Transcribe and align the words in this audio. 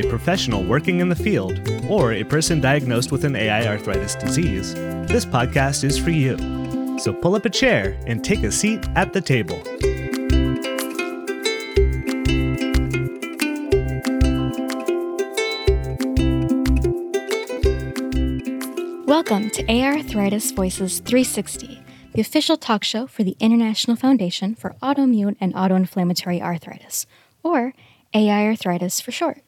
a 0.00 0.08
professional 0.08 0.64
working 0.64 1.00
in 1.00 1.10
the 1.10 1.16
field, 1.16 1.60
or 1.88 2.12
a 2.12 2.24
person 2.24 2.60
diagnosed 2.60 3.12
with 3.12 3.24
an 3.24 3.36
AI 3.36 3.66
arthritis 3.66 4.14
disease, 4.14 4.72
this 4.74 5.26
podcast 5.26 5.84
is 5.84 5.98
for 5.98 6.10
you. 6.10 6.38
So 6.98 7.12
pull 7.12 7.34
up 7.34 7.44
a 7.44 7.50
chair 7.50 7.98
and 8.06 8.24
take 8.24 8.42
a 8.42 8.50
seat 8.50 8.86
at 8.96 9.12
the 9.12 9.20
table. 9.20 9.60
Welcome 19.06 19.50
to 19.50 19.70
AI 19.70 19.96
Arthritis 19.96 20.50
Voices 20.52 21.00
360, 21.00 21.82
the 22.14 22.22
official 22.22 22.56
talk 22.56 22.84
show 22.84 23.06
for 23.06 23.22
the 23.22 23.36
International 23.38 23.96
Foundation 23.96 24.54
for 24.54 24.76
Autoimmune 24.82 25.36
and 25.40 25.52
Autoinflammatory 25.52 26.40
Arthritis, 26.40 27.06
or 27.42 27.74
AI 28.14 28.46
arthritis 28.46 29.00
for 29.00 29.12
short. 29.12 29.42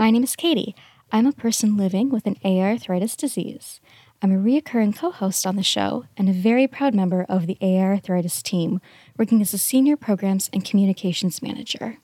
My 0.00 0.10
name 0.10 0.24
is 0.24 0.34
Katie. 0.34 0.74
I'm 1.12 1.26
a 1.26 1.32
person 1.32 1.76
living 1.76 2.08
with 2.08 2.26
an 2.26 2.38
AI 2.42 2.70
arthritis 2.70 3.14
disease. 3.14 3.82
I'm 4.22 4.32
a 4.32 4.42
reoccurring 4.42 4.96
co 4.96 5.10
host 5.10 5.46
on 5.46 5.56
the 5.56 5.62
show 5.62 6.06
and 6.16 6.26
a 6.26 6.32
very 6.32 6.66
proud 6.66 6.94
member 6.94 7.26
of 7.28 7.46
the 7.46 7.58
AI 7.60 7.84
arthritis 7.84 8.42
team, 8.42 8.80
working 9.18 9.42
as 9.42 9.52
a 9.52 9.58
senior 9.58 9.98
programs 9.98 10.48
and 10.54 10.64
communications 10.64 11.42
manager. 11.42 11.98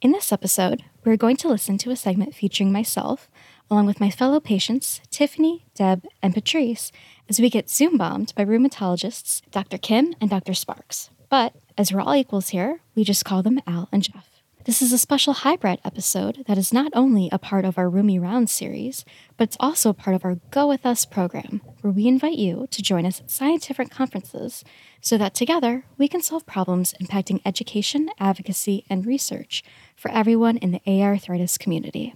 In 0.00 0.12
this 0.12 0.30
episode, 0.30 0.84
we're 1.04 1.16
going 1.16 1.36
to 1.38 1.48
listen 1.48 1.78
to 1.78 1.90
a 1.90 1.96
segment 1.96 2.32
featuring 2.32 2.70
myself, 2.70 3.28
along 3.68 3.86
with 3.86 3.98
my 3.98 4.08
fellow 4.08 4.38
patients, 4.38 5.00
Tiffany, 5.10 5.66
Deb, 5.74 6.06
and 6.22 6.32
Patrice, 6.32 6.92
as 7.28 7.40
we 7.40 7.50
get 7.50 7.68
Zoom 7.68 7.98
bombed 7.98 8.34
by 8.36 8.44
rheumatologists 8.44 9.42
Dr. 9.50 9.78
Kim 9.78 10.14
and 10.20 10.30
Dr. 10.30 10.54
Sparks. 10.54 11.10
But 11.28 11.56
as 11.76 11.92
we're 11.92 12.02
all 12.02 12.14
equals 12.14 12.50
here, 12.50 12.82
we 12.94 13.02
just 13.02 13.24
call 13.24 13.42
them 13.42 13.58
Al 13.66 13.88
and 13.90 14.04
Jeff. 14.04 14.35
This 14.66 14.82
is 14.82 14.92
a 14.92 14.98
special 14.98 15.32
hybrid 15.32 15.78
episode 15.84 16.42
that 16.48 16.58
is 16.58 16.72
not 16.72 16.90
only 16.92 17.28
a 17.30 17.38
part 17.38 17.64
of 17.64 17.78
our 17.78 17.88
Roomy 17.88 18.18
Round 18.18 18.50
series, 18.50 19.04
but 19.36 19.44
it's 19.44 19.56
also 19.60 19.92
part 19.92 20.16
of 20.16 20.24
our 20.24 20.40
Go 20.50 20.66
With 20.66 20.84
Us 20.84 21.04
program, 21.04 21.60
where 21.82 21.92
we 21.92 22.08
invite 22.08 22.36
you 22.36 22.66
to 22.72 22.82
join 22.82 23.06
us 23.06 23.20
at 23.20 23.30
scientific 23.30 23.90
conferences 23.90 24.64
so 25.00 25.16
that 25.18 25.34
together 25.34 25.84
we 25.98 26.08
can 26.08 26.20
solve 26.20 26.46
problems 26.46 26.96
impacting 27.00 27.40
education, 27.44 28.10
advocacy, 28.18 28.84
and 28.90 29.06
research 29.06 29.62
for 29.94 30.10
everyone 30.10 30.56
in 30.56 30.72
the 30.72 30.82
AI 30.84 31.10
arthritis 31.10 31.58
community. 31.58 32.12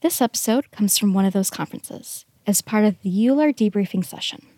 This 0.00 0.22
episode 0.22 0.70
comes 0.70 0.96
from 0.96 1.12
one 1.12 1.26
of 1.26 1.34
those 1.34 1.50
conferences 1.50 2.24
as 2.46 2.62
part 2.62 2.86
of 2.86 2.98
the 3.02 3.10
EULAR 3.10 3.54
debriefing 3.54 4.06
session. 4.06 4.53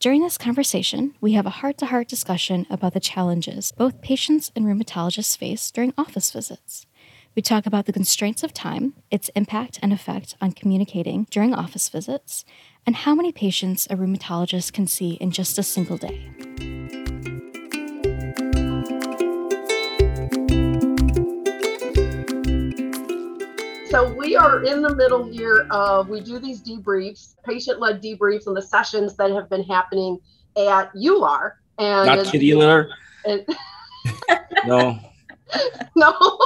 During 0.00 0.22
this 0.22 0.38
conversation, 0.38 1.14
we 1.20 1.34
have 1.34 1.44
a 1.44 1.50
heart 1.60 1.76
to 1.76 1.86
heart 1.86 2.08
discussion 2.08 2.66
about 2.70 2.94
the 2.94 3.00
challenges 3.00 3.70
both 3.76 4.00
patients 4.00 4.50
and 4.56 4.64
rheumatologists 4.64 5.36
face 5.36 5.70
during 5.70 5.92
office 5.98 6.30
visits. 6.30 6.86
We 7.36 7.42
talk 7.42 7.66
about 7.66 7.84
the 7.84 7.92
constraints 7.92 8.42
of 8.42 8.54
time, 8.54 8.94
its 9.10 9.28
impact 9.36 9.78
and 9.82 9.92
effect 9.92 10.36
on 10.40 10.52
communicating 10.52 11.26
during 11.30 11.52
office 11.52 11.90
visits, 11.90 12.46
and 12.86 12.96
how 12.96 13.14
many 13.14 13.30
patients 13.30 13.86
a 13.90 13.96
rheumatologist 13.96 14.72
can 14.72 14.86
see 14.86 15.18
in 15.20 15.32
just 15.32 15.58
a 15.58 15.62
single 15.62 15.98
day. 15.98 16.30
So 23.90 24.12
we 24.12 24.36
are 24.36 24.62
in 24.62 24.82
the 24.82 24.94
middle 24.94 25.24
here 25.24 25.66
of 25.72 26.08
we 26.08 26.20
do 26.20 26.38
these 26.38 26.62
debriefs, 26.62 27.34
patient-led 27.44 28.00
debriefs 28.00 28.46
on 28.46 28.54
the 28.54 28.62
sessions 28.62 29.16
that 29.16 29.32
have 29.32 29.50
been 29.50 29.64
happening 29.64 30.20
at 30.56 30.94
EULAR. 30.94 31.54
And 31.76 32.06
not 32.06 32.24
kitty 32.26 32.54
litter. 32.54 32.88
no. 34.64 34.96
No. 35.96 36.38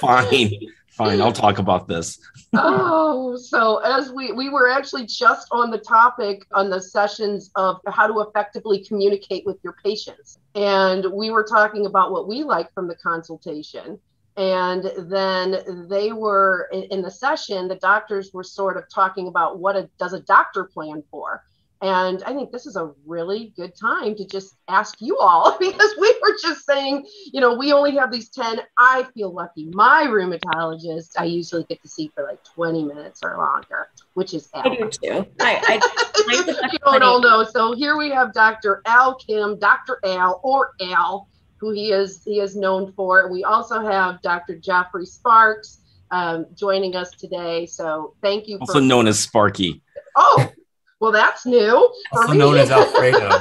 Fine. 0.00 0.52
Fine. 0.90 1.20
I'll 1.20 1.32
talk 1.32 1.58
about 1.58 1.88
this. 1.88 2.20
oh, 2.52 3.36
so 3.36 3.78
as 3.78 4.12
we 4.12 4.30
we 4.30 4.48
were 4.48 4.68
actually 4.68 5.04
just 5.04 5.48
on 5.50 5.72
the 5.72 5.78
topic 5.78 6.46
on 6.52 6.70
the 6.70 6.80
sessions 6.80 7.50
of 7.56 7.80
how 7.88 8.06
to 8.06 8.20
effectively 8.20 8.84
communicate 8.84 9.44
with 9.44 9.58
your 9.64 9.74
patients. 9.82 10.38
And 10.54 11.04
we 11.12 11.32
were 11.32 11.42
talking 11.42 11.86
about 11.86 12.12
what 12.12 12.28
we 12.28 12.44
like 12.44 12.72
from 12.72 12.86
the 12.86 12.94
consultation 12.94 13.98
and 14.36 14.90
then 14.98 15.86
they 15.88 16.12
were 16.12 16.68
in, 16.72 16.82
in, 16.84 17.02
the 17.02 17.10
session 17.10 17.68
the 17.68 17.76
doctors 17.76 18.32
were 18.32 18.42
sort 18.42 18.76
of 18.76 18.84
talking 18.88 19.28
about 19.28 19.60
what 19.60 19.76
a, 19.76 19.88
does 19.98 20.12
a 20.12 20.20
doctor 20.20 20.64
plan 20.64 21.02
for? 21.10 21.44
And 21.80 22.22
i 22.22 22.32
think 22.32 22.50
this 22.50 22.66
is 22.66 22.76
a 22.76 22.92
really 23.04 23.52
good 23.56 23.76
time 23.76 24.14
to 24.16 24.24
just 24.24 24.56
ask 24.68 24.96
you 25.00 25.18
all 25.18 25.58
because 25.60 25.94
we 26.00 26.18
were 26.22 26.34
just 26.40 26.64
saying 26.64 27.06
you 27.32 27.40
know 27.40 27.54
we 27.54 27.72
only 27.72 27.94
have 27.96 28.10
these 28.10 28.30
10 28.30 28.60
i 28.78 29.06
feel 29.14 29.32
lucky. 29.32 29.70
My 29.74 30.06
rheumatologist 30.08 31.10
i 31.18 31.24
usually 31.24 31.64
get 31.64 31.82
to 31.82 31.88
see 31.88 32.10
for 32.14 32.24
like 32.24 32.42
20 32.44 32.84
minutes 32.84 33.20
or 33.22 33.36
longer 33.36 33.88
which 34.14 34.32
is 34.32 34.48
Al. 34.54 34.72
i 34.72 34.76
do 34.76 34.88
too. 34.88 35.26
I, 35.40 35.80
I 35.82 36.68
you 36.72 36.78
don't 36.78 37.02
all 37.02 37.20
know 37.20 37.44
so 37.44 37.74
here 37.74 37.98
we 37.98 38.10
have 38.10 38.32
dr 38.32 38.80
al 38.86 39.16
kim 39.16 39.58
dr 39.58 39.98
al 40.04 40.40
or 40.42 40.72
al 40.80 41.28
who 41.64 41.70
he 41.70 41.92
is 41.92 42.22
he 42.24 42.40
is 42.40 42.54
known 42.56 42.92
for. 42.92 43.32
We 43.32 43.42
also 43.42 43.80
have 43.80 44.20
Dr. 44.20 44.58
Jeffrey 44.58 45.06
Sparks 45.06 45.78
um, 46.10 46.44
joining 46.54 46.94
us 46.94 47.10
today. 47.12 47.64
So 47.64 48.14
thank 48.20 48.46
you. 48.46 48.58
Also 48.58 48.74
for- 48.74 48.80
known 48.80 49.08
as 49.08 49.18
Sparky. 49.18 49.82
Oh, 50.16 50.52
well, 51.00 51.10
that's 51.10 51.46
new. 51.46 51.90
Also 52.12 52.34
known 52.34 52.56
as 52.56 52.70
Alfredo. 52.70 53.30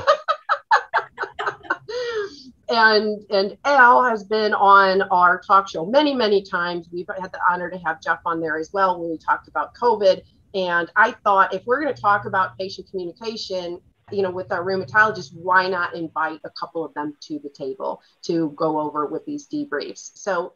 and 2.69 3.21
and 3.29 3.57
Al 3.65 4.03
has 4.03 4.23
been 4.23 4.53
on 4.53 5.01
our 5.03 5.41
talk 5.41 5.69
show 5.69 5.85
many 5.85 6.15
many 6.15 6.41
times. 6.41 6.87
We've 6.91 7.09
had 7.19 7.33
the 7.33 7.39
honor 7.49 7.69
to 7.69 7.77
have 7.79 8.01
Jeff 8.01 8.19
on 8.25 8.39
there 8.39 8.57
as 8.57 8.71
well 8.71 9.01
when 9.01 9.11
we 9.11 9.17
talked 9.17 9.49
about 9.49 9.75
COVID. 9.75 10.21
And 10.55 10.89
I 10.95 11.11
thought 11.11 11.53
if 11.53 11.65
we're 11.65 11.81
going 11.81 11.93
to 11.93 12.01
talk 12.01 12.25
about 12.25 12.57
patient 12.57 12.87
communication, 12.89 13.81
you 14.13 14.21
know, 14.21 14.31
with 14.31 14.51
our 14.51 14.63
rheumatologists, 14.63 15.33
why 15.33 15.67
not 15.67 15.95
invite 15.95 16.39
a 16.43 16.49
couple 16.51 16.85
of 16.85 16.93
them 16.93 17.13
to 17.21 17.39
the 17.39 17.49
table 17.49 18.01
to 18.23 18.51
go 18.55 18.79
over 18.79 19.05
with 19.05 19.25
these 19.25 19.47
debriefs? 19.47 20.11
So, 20.15 20.53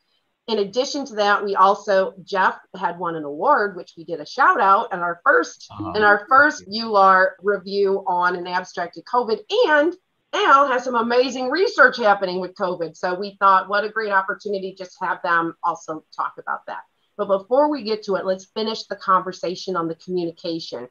in 0.48 0.60
addition 0.60 1.06
to 1.08 1.16
that, 1.16 1.44
we 1.44 1.56
also 1.56 2.14
Jeff 2.24 2.58
had 2.80 2.98
won 2.98 3.16
an 3.16 3.26
award, 3.26 3.76
which 3.76 3.96
we 3.98 4.06
did 4.06 4.22
a 4.22 4.26
shout 4.26 4.62
out 4.62 4.94
in 4.94 5.00
our 5.00 5.22
1st 5.28 5.66
uh-huh. 5.72 5.92
in 5.96 6.04
our 6.04 6.26
first 6.30 6.66
EULAR 6.70 7.32
review 7.44 8.04
on 8.08 8.36
an 8.38 8.48
abstract 8.48 8.98
abstracted 8.98 9.04
COVID, 9.06 9.40
and 9.70 9.94
Al 10.34 10.68
has 10.68 10.84
some 10.84 10.96
amazing 10.96 11.50
research 11.50 11.98
happening 11.98 12.40
with 12.40 12.56
COVID. 12.56 12.96
So 12.96 13.14
we 13.14 13.38
thought, 13.40 13.70
what 13.70 13.84
a 13.84 13.90
great 13.90 14.12
opportunity 14.12 14.76
just 14.78 14.98
have 15.02 15.22
them 15.24 15.56
also 15.64 16.04
talk 16.16 16.34
about 16.38 16.66
that. 16.68 16.84
But 17.18 17.28
before 17.28 17.70
we 17.70 17.84
get 17.84 18.04
to 18.04 18.16
it, 18.16 18.26
let's 18.26 18.46
finish 18.46 18.84
the 18.84 18.96
conversation 18.96 19.76
on 19.76 19.88
the 19.88 19.96
communication. 19.96 20.88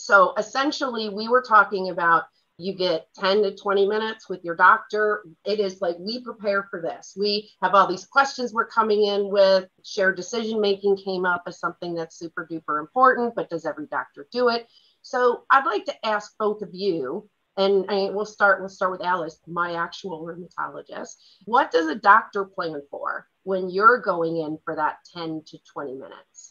So 0.00 0.34
essentially, 0.36 1.08
we 1.08 1.28
were 1.28 1.42
talking 1.42 1.90
about 1.90 2.24
you 2.60 2.74
get 2.74 3.06
10 3.16 3.42
to 3.42 3.56
20 3.56 3.88
minutes 3.88 4.28
with 4.28 4.44
your 4.44 4.54
doctor. 4.54 5.24
It 5.46 5.60
is 5.60 5.80
like 5.80 5.96
we 5.98 6.22
prepare 6.22 6.64
for 6.70 6.82
this. 6.82 7.16
We 7.18 7.50
have 7.62 7.74
all 7.74 7.86
these 7.86 8.04
questions 8.04 8.52
we're 8.52 8.66
coming 8.66 9.06
in 9.06 9.30
with. 9.30 9.66
Shared 9.82 10.16
decision 10.16 10.60
making 10.60 10.98
came 10.98 11.24
up 11.24 11.44
as 11.46 11.58
something 11.58 11.94
that's 11.94 12.18
super 12.18 12.46
duper 12.50 12.80
important, 12.80 13.34
but 13.34 13.48
does 13.48 13.64
every 13.64 13.86
doctor 13.86 14.26
do 14.30 14.48
it? 14.48 14.66
So 15.02 15.44
I'd 15.50 15.64
like 15.64 15.86
to 15.86 16.06
ask 16.06 16.36
both 16.38 16.60
of 16.60 16.68
you, 16.72 17.28
and 17.56 17.86
I, 17.88 18.10
we'll 18.10 18.26
start. 18.26 18.60
We'll 18.60 18.68
start 18.68 18.92
with 18.92 19.02
Alice, 19.02 19.40
my 19.46 19.74
actual 19.74 20.22
rheumatologist. 20.22 21.14
What 21.46 21.70
does 21.70 21.86
a 21.86 21.94
doctor 21.94 22.44
plan 22.44 22.82
for 22.90 23.26
when 23.44 23.70
you're 23.70 23.98
going 23.98 24.36
in 24.36 24.58
for 24.64 24.76
that 24.76 24.98
10 25.14 25.44
to 25.46 25.58
20 25.72 25.94
minutes? 25.94 26.49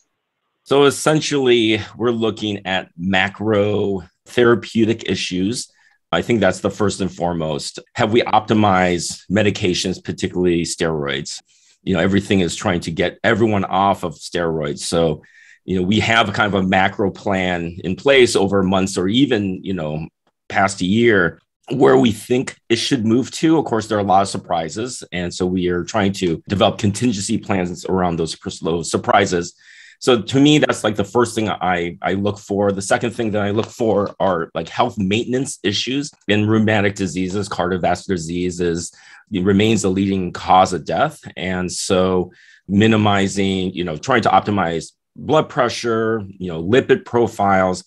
So 0.70 0.84
essentially, 0.84 1.82
we're 1.98 2.12
looking 2.12 2.68
at 2.68 2.92
macro 2.96 4.04
therapeutic 4.28 5.10
issues. 5.10 5.68
I 6.12 6.22
think 6.22 6.42
that's 6.42 6.60
the 6.60 6.70
first 6.70 7.02
and 7.02 7.12
foremost. 7.12 7.80
Have 7.96 8.14
we 8.14 8.22
optimized 8.22 9.24
medications, 9.32 10.04
particularly 10.04 10.62
steroids? 10.62 11.42
You 11.82 11.96
know, 11.96 12.00
everything 12.00 12.42
is 12.42 12.56
trying 12.56 12.82
to 12.82 12.92
get 12.92 13.18
everyone 13.24 13.66
off 13.66 14.04
of 14.04 14.14
steroids. 14.14 14.82
So, 14.82 15.24
you 15.66 15.76
know, 15.76 15.82
we 15.82 16.02
have 16.02 16.34
kind 16.34 16.54
of 16.54 16.64
a 16.64 16.68
macro 16.68 17.10
plan 17.10 17.80
in 17.84 17.96
place 17.96 18.36
over 18.36 18.62
months 18.62 18.96
or 18.96 19.08
even, 19.08 19.64
you 19.64 19.74
know, 19.74 20.08
past 20.50 20.82
a 20.82 20.86
year 20.86 21.42
where 21.72 21.98
we 21.98 22.12
think 22.12 22.56
it 22.70 22.76
should 22.76 23.08
move 23.08 23.32
to. 23.32 23.58
Of 23.58 23.66
course, 23.66 23.88
there 23.88 23.98
are 23.98 24.02
a 24.02 24.04
lot 24.04 24.22
of 24.22 24.30
surprises. 24.30 25.04
And 25.12 25.34
so 25.34 25.48
we 25.48 25.70
are 25.70 25.84
trying 25.84 26.14
to 26.14 26.44
develop 26.48 26.78
contingency 26.78 27.40
plans 27.40 27.88
around 27.88 28.18
those, 28.18 28.38
those 28.62 28.92
surprises 28.92 29.56
So 30.00 30.22
to 30.22 30.40
me, 30.40 30.60
that's 30.60 30.84
like 30.84 30.96
the 30.96 31.04
first 31.04 31.36
thing 31.36 31.50
I, 31.50 31.98
I 32.02 32.14
look 32.14 32.40
for. 32.40 32.72
The 32.72 32.82
second 32.82 33.12
thing 33.12 33.32
that 33.32 33.42
I 33.42 33.52
look 33.52 33.68
for 33.68 34.16
are 34.20 34.50
like 34.56 34.70
health 34.70 34.98
maintenance 34.98 35.60
issues 35.62 36.10
in 36.28 36.48
rheumatic 36.48 36.96
diseases, 36.96 37.50
cardiovascular 37.50 38.16
diseases 38.16 38.94
remains 39.32 39.82
the 39.82 39.90
leading 39.90 40.32
cause 40.32 40.72
of 40.72 40.86
death. 40.86 41.20
And 41.36 41.70
so 41.72 42.32
minimizing, 42.68 43.74
you 43.74 43.84
know, 43.84 43.98
trying 43.98 44.22
to 44.22 44.30
optimize 44.30 44.94
blood 45.18 45.50
pressure, 45.50 46.24
you 46.30 46.48
know, 46.48 46.64
lipid 46.64 47.04
profiles, 47.04 47.84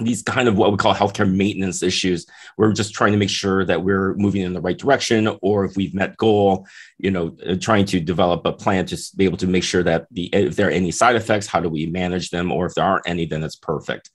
these 0.00 0.22
kind 0.22 0.48
of 0.48 0.56
what 0.56 0.70
we 0.70 0.76
call 0.76 0.94
healthcare 0.94 1.30
maintenance 1.30 1.82
issues. 1.82 2.26
We're 2.56 2.72
just 2.72 2.94
trying 2.94 3.12
to 3.12 3.18
make 3.18 3.30
sure 3.30 3.64
that 3.64 3.82
we're 3.82 4.14
moving 4.14 4.42
in 4.42 4.52
the 4.52 4.60
right 4.60 4.76
direction, 4.76 5.28
or 5.42 5.64
if 5.64 5.76
we've 5.76 5.94
met 5.94 6.16
goal, 6.16 6.66
you 6.98 7.10
know, 7.10 7.36
uh, 7.46 7.56
trying 7.56 7.84
to 7.86 8.00
develop 8.00 8.44
a 8.44 8.52
plan 8.52 8.86
to 8.86 8.98
be 9.16 9.24
able 9.24 9.38
to 9.38 9.46
make 9.46 9.64
sure 9.64 9.82
that 9.82 10.06
the 10.10 10.26
if 10.32 10.56
there 10.56 10.68
are 10.68 10.72
any 10.72 10.90
side 10.90 11.16
effects, 11.16 11.46
how 11.46 11.60
do 11.60 11.68
we 11.68 11.86
manage 11.86 12.30
them, 12.30 12.52
or 12.52 12.66
if 12.66 12.74
there 12.74 12.84
aren't 12.84 13.08
any, 13.08 13.26
then 13.26 13.42
it's 13.42 13.56
perfect. 13.56 14.10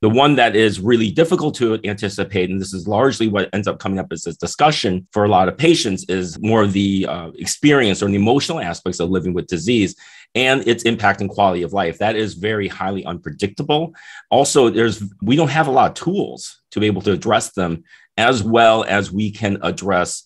The 0.00 0.08
one 0.08 0.36
that 0.36 0.56
is 0.56 0.80
really 0.80 1.10
difficult 1.10 1.54
to 1.56 1.78
anticipate, 1.84 2.50
and 2.50 2.60
this 2.60 2.74
is 2.74 2.88
largely 2.88 3.28
what 3.28 3.48
ends 3.52 3.68
up 3.68 3.78
coming 3.78 3.98
up 3.98 4.12
as 4.12 4.22
this 4.22 4.36
discussion 4.36 5.06
for 5.12 5.24
a 5.24 5.28
lot 5.28 5.48
of 5.48 5.56
patients, 5.56 6.04
is 6.08 6.38
more 6.40 6.62
of 6.62 6.72
the 6.72 7.06
uh, 7.08 7.30
experience 7.36 8.02
or 8.02 8.08
the 8.08 8.16
emotional 8.16 8.60
aspects 8.60 9.00
of 9.00 9.10
living 9.10 9.34
with 9.34 9.46
disease 9.46 9.94
and 10.34 10.66
its 10.68 10.84
impact 10.84 11.20
and 11.20 11.30
quality 11.30 11.62
of 11.62 11.72
life. 11.72 11.98
That 11.98 12.16
is 12.16 12.34
very 12.34 12.68
highly 12.68 13.04
unpredictable. 13.04 13.94
Also, 14.30 14.70
there's 14.70 15.02
we 15.22 15.36
don't 15.36 15.48
have 15.48 15.66
a 15.66 15.72
lot 15.72 15.90
of 15.90 15.94
tools 16.04 16.60
to 16.72 16.80
be 16.80 16.86
able 16.86 17.02
to 17.02 17.12
address 17.12 17.52
them 17.52 17.84
as 18.16 18.42
well 18.42 18.84
as 18.84 19.10
we 19.10 19.30
can 19.30 19.58
address 19.62 20.24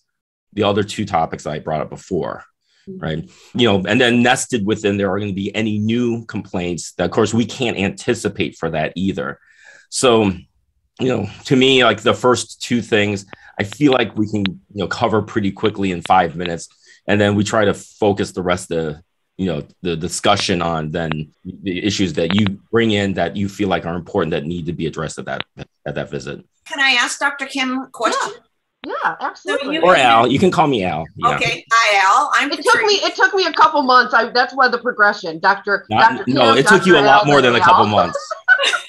the 0.55 0.65
other 0.65 0.83
two 0.83 1.05
topics 1.05 1.47
I 1.47 1.59
brought 1.59 1.81
up 1.81 1.91
before. 1.91 2.45
Mm-hmm. 2.89 2.99
Right. 2.99 3.31
You 3.55 3.69
know, 3.69 3.85
and 3.87 4.01
then 4.01 4.23
nested 4.23 4.67
within 4.67 4.97
there 4.97 5.11
are 5.13 5.19
going 5.19 5.31
to 5.31 5.35
be 5.35 5.55
any 5.55 5.79
new 5.79 6.27
complaints 6.27 6.93
that, 6.95 7.05
of 7.05 7.11
course, 7.13 7.33
we 7.33 7.45
can't 7.45 7.79
anticipate 7.79 8.57
for 8.57 8.71
that 8.71 8.93
either. 8.97 9.39
So, 9.89 10.33
you 10.99 11.09
know, 11.09 11.29
to 11.45 11.55
me, 11.55 11.85
like 11.85 12.03
the 12.03 12.15
first 12.15 12.61
two 12.61 12.83
things, 12.83 13.27
I 13.59 13.65
feel 13.65 13.93
like 13.93 14.17
we 14.17 14.29
can, 14.29 14.45
you 14.47 14.59
know, 14.75 14.89
cover 14.89 15.23
pretty 15.23 15.53
quickly 15.53 15.93
in 15.93 16.03
five 16.03 16.35
minutes. 16.35 16.69
And 17.07 17.21
then 17.21 17.35
we 17.35 17.45
try 17.45 17.65
to 17.67 17.75
focus 17.75 18.33
the 18.33 18.43
rest 18.43 18.73
of 18.73 18.97
you 19.37 19.47
know 19.47 19.63
the 19.81 19.97
discussion 19.97 20.61
on 20.63 20.91
then 20.91 21.33
the 21.45 21.85
issues 21.85 22.13
that 22.13 22.35
you 22.35 22.47
bring 22.71 22.93
in 22.93 23.15
that 23.15 23.37
you 23.37 23.49
feel 23.49 23.69
like 23.69 23.87
are 23.87 23.95
important 23.95 24.31
that 24.31 24.45
need 24.45 24.67
to 24.67 24.73
be 24.73 24.87
addressed 24.87 25.19
at 25.19 25.25
that 25.25 25.43
at 25.87 25.95
that 25.95 26.11
visit. 26.11 26.45
Can 26.67 26.81
i 26.81 26.91
ask 26.91 27.19
dr 27.19 27.45
kim 27.47 27.79
a 27.79 27.89
question? 27.89 28.35
Yeah, 28.87 28.93
yeah 29.05 29.17
absolutely. 29.21 29.79
Or 29.79 29.97
al. 29.97 30.31
You 30.31 30.39
can 30.39 30.51
call 30.51 30.67
me 30.67 30.85
al. 30.85 31.05
Yeah. 31.17 31.37
okay. 31.37 31.65
Hi 31.73 32.07
al. 32.07 32.31
I'm 32.35 32.53
it 32.53 32.63
took 32.63 32.83
me 32.83 32.95
it 32.95 33.15
took 33.15 33.35
me 33.35 33.47
a 33.47 33.53
couple 33.53 33.83
months. 33.83 34.15
I 34.15 34.31
that's 34.31 34.55
why 34.55 34.69
the 34.69 34.79
progression. 34.79 35.39
Dr 35.41 35.87
dr 35.89 36.25
no 36.27 36.51
kim, 36.51 36.59
it 36.59 36.67
dr. 36.67 36.79
took 36.79 36.87
you 36.87 36.99
a 36.99 37.01
lot 37.01 37.27
more 37.27 37.41
than 37.41 37.55
a 37.55 37.61
couple 37.61 37.87
months. 37.87 38.19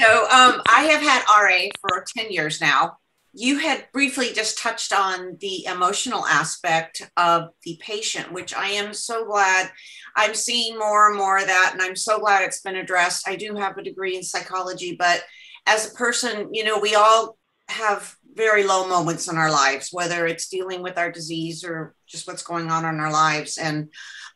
So 0.00 0.22
um, 0.24 0.60
i 0.68 0.82
have 0.90 1.00
had 1.00 1.24
ra 1.28 1.70
for 1.80 2.04
10 2.16 2.30
years 2.30 2.60
now 2.60 2.98
you 3.34 3.58
had 3.58 3.86
briefly 3.92 4.32
just 4.32 4.58
touched 4.58 4.92
on 4.92 5.36
the 5.40 5.64
emotional 5.66 6.24
aspect 6.26 7.02
of 7.16 7.48
the 7.64 7.76
patient, 7.80 8.32
which 8.32 8.54
I 8.54 8.68
am 8.68 8.94
so 8.94 9.24
glad 9.24 9.70
I'm 10.16 10.34
seeing 10.34 10.78
more 10.78 11.08
and 11.08 11.18
more 11.18 11.38
of 11.38 11.46
that. 11.46 11.70
And 11.72 11.82
I'm 11.82 11.96
so 11.96 12.20
glad 12.20 12.42
it's 12.42 12.60
been 12.60 12.76
addressed. 12.76 13.28
I 13.28 13.34
do 13.34 13.56
have 13.56 13.76
a 13.76 13.82
degree 13.82 14.16
in 14.16 14.22
psychology, 14.22 14.94
but 14.96 15.24
as 15.66 15.90
a 15.90 15.94
person, 15.94 16.50
you 16.52 16.62
know, 16.62 16.78
we 16.78 16.94
all 16.94 17.36
have 17.68 18.14
very 18.34 18.64
low 18.64 18.86
moments 18.86 19.28
in 19.28 19.36
our 19.36 19.50
lives, 19.50 19.88
whether 19.90 20.26
it's 20.26 20.48
dealing 20.48 20.82
with 20.82 20.98
our 20.98 21.10
disease 21.10 21.64
or 21.64 21.94
just 22.06 22.28
what's 22.28 22.42
going 22.42 22.70
on 22.70 22.84
in 22.84 23.00
our 23.00 23.12
lives. 23.12 23.58
And 23.58 23.88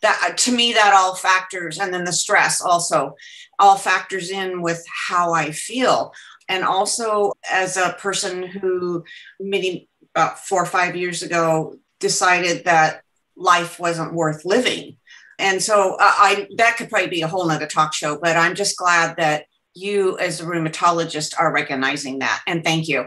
that 0.02 0.20
uh, 0.24 0.34
to 0.34 0.52
me, 0.52 0.72
that 0.72 0.94
all 0.94 1.14
factors, 1.14 1.78
and 1.78 1.92
then 1.92 2.04
the 2.04 2.12
stress 2.12 2.60
also 2.60 3.14
all 3.58 3.76
factors 3.76 4.30
in 4.30 4.62
with 4.62 4.84
how 5.08 5.32
I 5.32 5.50
feel 5.50 6.12
and 6.48 6.64
also 6.64 7.34
as 7.50 7.76
a 7.76 7.96
person 7.98 8.42
who 8.42 9.04
maybe 9.38 9.88
about 10.14 10.38
four 10.38 10.62
or 10.62 10.66
five 10.66 10.96
years 10.96 11.22
ago 11.22 11.76
decided 12.00 12.64
that 12.64 13.02
life 13.36 13.78
wasn't 13.78 14.14
worth 14.14 14.44
living. 14.44 14.96
And 15.38 15.62
so 15.62 15.94
uh, 15.94 15.96
i 16.00 16.48
that 16.56 16.76
could 16.76 16.90
probably 16.90 17.08
be 17.08 17.22
a 17.22 17.28
whole 17.28 17.46
nother 17.46 17.68
talk 17.68 17.94
show 17.94 18.18
but 18.18 18.36
i'm 18.36 18.56
just 18.56 18.76
glad 18.76 19.16
that 19.18 19.44
you 19.74 20.18
as 20.18 20.40
a 20.40 20.44
rheumatologist 20.44 21.38
are 21.38 21.52
recognizing 21.52 22.18
that. 22.18 22.42
And 22.46 22.64
thank 22.64 22.88
you. 22.88 23.06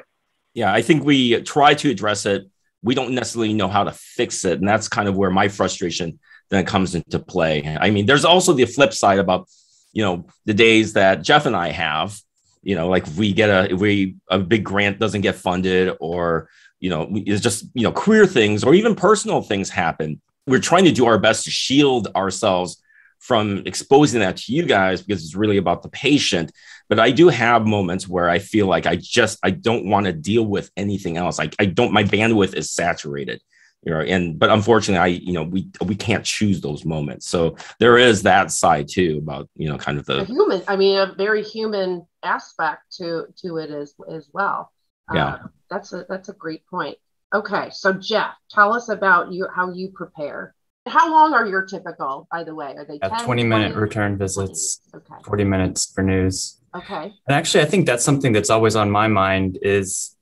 Yeah 0.54 0.72
i 0.72 0.82
think 0.82 1.04
we 1.04 1.42
try 1.42 1.74
to 1.74 1.90
address 1.90 2.26
it. 2.26 2.48
We 2.84 2.96
don't 2.96 3.14
necessarily 3.14 3.54
know 3.54 3.68
how 3.68 3.84
to 3.84 3.92
fix 3.92 4.46
it. 4.46 4.60
And 4.60 4.68
that's 4.68 4.88
kind 4.88 5.08
of 5.10 5.16
where 5.18 5.30
my 5.30 5.50
frustration 5.50 6.20
then 6.50 6.66
comes 6.66 6.96
into 6.96 7.20
play. 7.20 7.78
I 7.80 7.90
mean 7.92 8.06
there's 8.06 8.26
also 8.26 8.54
the 8.54 8.66
flip 8.66 8.94
side 8.94 9.20
about 9.20 9.50
you 9.94 10.04
know 10.04 10.26
the 10.46 10.54
days 10.54 10.94
that 10.94 11.22
jeff 11.22 11.46
and 11.46 11.56
i 11.56 11.70
have 11.70 12.18
you 12.64 12.76
know 12.76 12.88
like 12.88 13.06
we 13.18 13.34
get 13.34 13.50
a 13.50 13.74
we 13.76 14.16
a 14.30 14.40
big 14.40 14.64
grant 14.64 15.00
doesn't 15.00 15.22
get 15.22 15.36
funded 15.36 15.96
or 16.00 16.50
you 16.80 16.90
know 16.90 17.08
it's 17.12 17.42
just 17.42 17.66
you 17.74 17.84
know 17.84 17.92
career 17.92 18.26
things 18.26 18.64
or 18.64 18.74
even 18.74 18.96
personal 18.96 19.42
things 19.42 19.70
happen. 19.70 20.22
We're 20.48 20.60
trying 20.60 20.86
to 20.86 20.92
do 20.92 21.06
our 21.06 21.20
best 21.20 21.44
to 21.46 21.52
shield 21.52 22.08
ourselves 22.16 22.82
from 23.20 23.62
exposing 23.68 24.22
that 24.22 24.38
to 24.38 24.54
you 24.54 24.66
guys 24.66 25.02
because 25.02 25.24
it's 25.24 25.36
really 25.36 25.58
about 25.58 25.84
the 25.84 25.90
patient. 25.90 26.52
But 26.90 27.00
i 27.00 27.10
do 27.12 27.30
have 27.30 27.66
moments 27.66 28.08
where 28.08 28.30
i 28.30 28.40
feel 28.40 28.68
like 28.68 28.86
i 28.86 28.98
just 28.98 29.40
i 29.44 29.50
don't 29.50 29.86
want 29.86 30.08
to 30.08 30.14
deal 30.14 30.46
with 30.46 30.70
anything 30.76 31.18
else. 31.18 31.40
I, 31.40 31.50
I 31.58 31.66
don't 31.66 31.94
my 31.94 32.04
bandwidth 32.04 32.54
is 32.54 32.72
saturated 32.72 33.42
you 33.84 33.92
know 33.92 34.00
and 34.00 34.38
but 34.38 34.50
unfortunately 34.50 35.00
i 35.00 35.08
you 35.08 35.34
know 35.34 35.44
we 35.44 35.70
we 35.86 35.96
can't 35.96 36.26
choose 36.26 36.62
those 36.62 36.86
moments. 36.86 37.28
So 37.28 37.56
there 37.80 37.98
is 37.98 38.24
that 38.24 38.52
side 38.52 38.88
too 38.88 39.20
about 39.22 39.50
you 39.56 39.70
know 39.70 39.78
kind 39.78 39.98
of 39.98 40.06
the 40.06 40.22
a 40.22 40.26
human 40.26 40.62
i 40.68 40.76
mean 40.76 40.98
a 40.98 41.14
very 41.14 41.44
human 41.44 42.06
aspect 42.24 42.96
to 42.98 43.26
to 43.38 43.58
it 43.58 43.72
as 43.72 43.96
as 44.10 44.30
well. 44.34 44.72
Yeah. 45.14 45.26
uh, 45.26 45.38
that's 45.70 45.94
a 45.94 46.06
that's 46.08 46.30
a 46.30 46.34
great 46.34 46.66
point. 46.68 46.98
Okay 47.34 47.70
so 47.72 47.94
jeff 47.94 48.32
tell 48.50 48.74
us 48.74 48.90
about 48.90 49.32
you 49.32 49.48
how 49.54 49.72
you 49.72 49.90
prepare. 49.90 50.56
How 50.88 51.12
long 51.12 51.34
are 51.34 51.46
your 51.46 51.66
typical 51.66 52.28
by 52.32 52.44
the 52.44 52.56
way? 52.56 52.76
Are 52.76 52.86
they 52.86 52.98
10, 53.00 53.24
20 53.24 53.44
minute 53.44 53.76
return 53.76 54.18
visits 54.18 54.82
okay. 54.94 55.16
40 55.26 55.44
minutes 55.44 55.92
for 55.92 56.04
news. 56.04 56.58
Okay. 56.76 57.14
And 57.28 57.36
actually 57.36 57.64
i 57.64 57.66
think 57.66 57.88
that's 57.88 58.06
something 58.06 58.32
that's 58.32 58.52
always 58.52 58.76
on 58.76 58.92
my 58.92 59.08
mind 59.08 59.58
is 59.64 60.16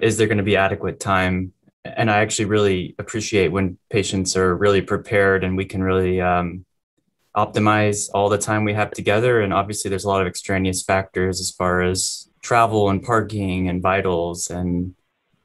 is 0.00 0.16
there 0.16 0.28
going 0.28 0.38
to 0.38 0.44
be 0.44 0.56
adequate 0.56 1.00
time 1.00 1.52
and 1.84 2.10
I 2.10 2.18
actually 2.18 2.44
really 2.44 2.94
appreciate 2.98 3.48
when 3.48 3.78
patients 3.90 4.36
are 4.36 4.54
really 4.54 4.82
prepared 4.82 5.44
and 5.44 5.56
we 5.56 5.64
can 5.64 5.82
really 5.82 6.20
um, 6.20 6.64
optimize 7.36 8.08
all 8.14 8.28
the 8.28 8.38
time 8.38 8.64
we 8.64 8.74
have 8.74 8.92
together. 8.92 9.40
And 9.40 9.52
obviously, 9.52 9.88
there's 9.88 10.04
a 10.04 10.08
lot 10.08 10.20
of 10.20 10.26
extraneous 10.26 10.82
factors 10.82 11.40
as 11.40 11.50
far 11.50 11.82
as 11.82 12.28
travel 12.42 12.88
and 12.88 13.02
parking 13.02 13.68
and 13.68 13.82
vitals 13.82 14.48
and 14.50 14.94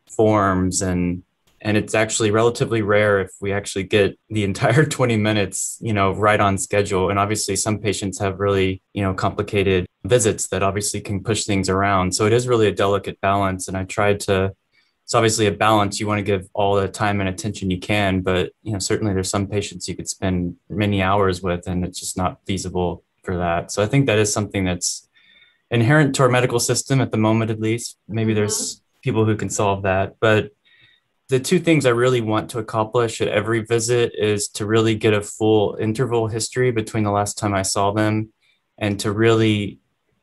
forms. 0.09 0.81
And 0.81 1.23
and 1.59 1.75
it's 1.75 1.95
actually 1.95 2.29
relatively 2.29 2.83
rare 2.83 3.19
if 3.19 3.31
we 3.41 3.51
actually 3.51 3.83
get 3.83 4.17
the 4.29 4.43
entire 4.51 4.85
20 4.85 5.17
minutes 5.17 5.79
you 5.81 5.93
know 5.93 6.12
right 6.12 6.39
on 6.39 6.59
schedule. 6.59 7.09
And 7.09 7.17
obviously 7.17 7.55
some 7.55 7.79
patients 7.79 8.19
have 8.19 8.39
really 8.39 8.81
you 8.93 9.01
know 9.01 9.13
complicated 9.15 9.88
visits 10.03 10.47
that 10.50 10.62
obviously 10.62 11.01
can 11.01 11.23
push 11.23 11.45
things 11.45 11.67
around. 11.67 12.13
So 12.13 12.27
it 12.27 12.33
is 12.33 12.47
really 12.47 12.67
a 12.67 12.71
delicate 12.71 13.19
balance. 13.21 13.67
And 13.67 13.75
i 13.75 13.85
tried 13.85 14.19
to 14.21 14.53
it's 15.07 15.15
obviously 15.15 15.45
a 15.45 15.53
balance. 15.53 16.01
You 16.01 16.07
want 16.07 16.19
to 16.19 16.23
give 16.23 16.49
all 16.53 16.75
the 16.75 16.89
time 16.89 17.21
and 17.21 17.29
attention 17.29 17.71
you 17.71 17.79
can, 17.79 18.19
but 18.19 18.51
you 18.61 18.73
know 18.73 18.79
certainly 18.79 19.13
there's 19.13 19.29
some 19.29 19.47
patients 19.47 19.87
you 19.87 19.95
could 19.95 20.09
spend 20.09 20.57
many 20.69 21.01
hours 21.01 21.41
with, 21.41 21.65
and 21.65 21.85
it's 21.85 21.97
just 21.97 22.17
not 22.17 22.41
feasible 22.45 23.05
for 23.23 23.37
that. 23.37 23.71
So 23.71 23.81
I 23.81 23.85
think 23.85 24.05
that 24.07 24.19
is 24.19 24.33
something 24.33 24.65
that's 24.65 25.07
inherent 25.71 26.13
to 26.15 26.23
our 26.23 26.29
medical 26.29 26.59
system 26.59 26.99
at 26.99 27.11
the 27.11 27.17
moment, 27.17 27.51
at 27.51 27.61
least. 27.61 27.97
Maybe 28.09 28.31
mm-hmm. 28.31 28.39
there's 28.39 28.81
people 29.01 29.23
who 29.23 29.37
can 29.37 29.49
solve 29.49 29.83
that, 29.83 30.17
but 30.19 30.51
the 31.29 31.39
two 31.39 31.59
things 31.59 31.85
I 31.85 31.91
really 31.91 32.19
want 32.19 32.49
to 32.49 32.59
accomplish 32.59 33.21
at 33.21 33.29
every 33.29 33.61
visit 33.61 34.11
is 34.13 34.49
to 34.49 34.65
really 34.65 34.95
get 34.95 35.13
a 35.13 35.21
full 35.21 35.77
interval 35.79 36.27
history 36.27 36.71
between 36.71 37.05
the 37.05 37.11
last 37.11 37.37
time 37.37 37.53
I 37.53 37.61
saw 37.61 37.93
them 37.93 38.33
and 38.77 38.99
to 38.99 39.13
really 39.13 39.79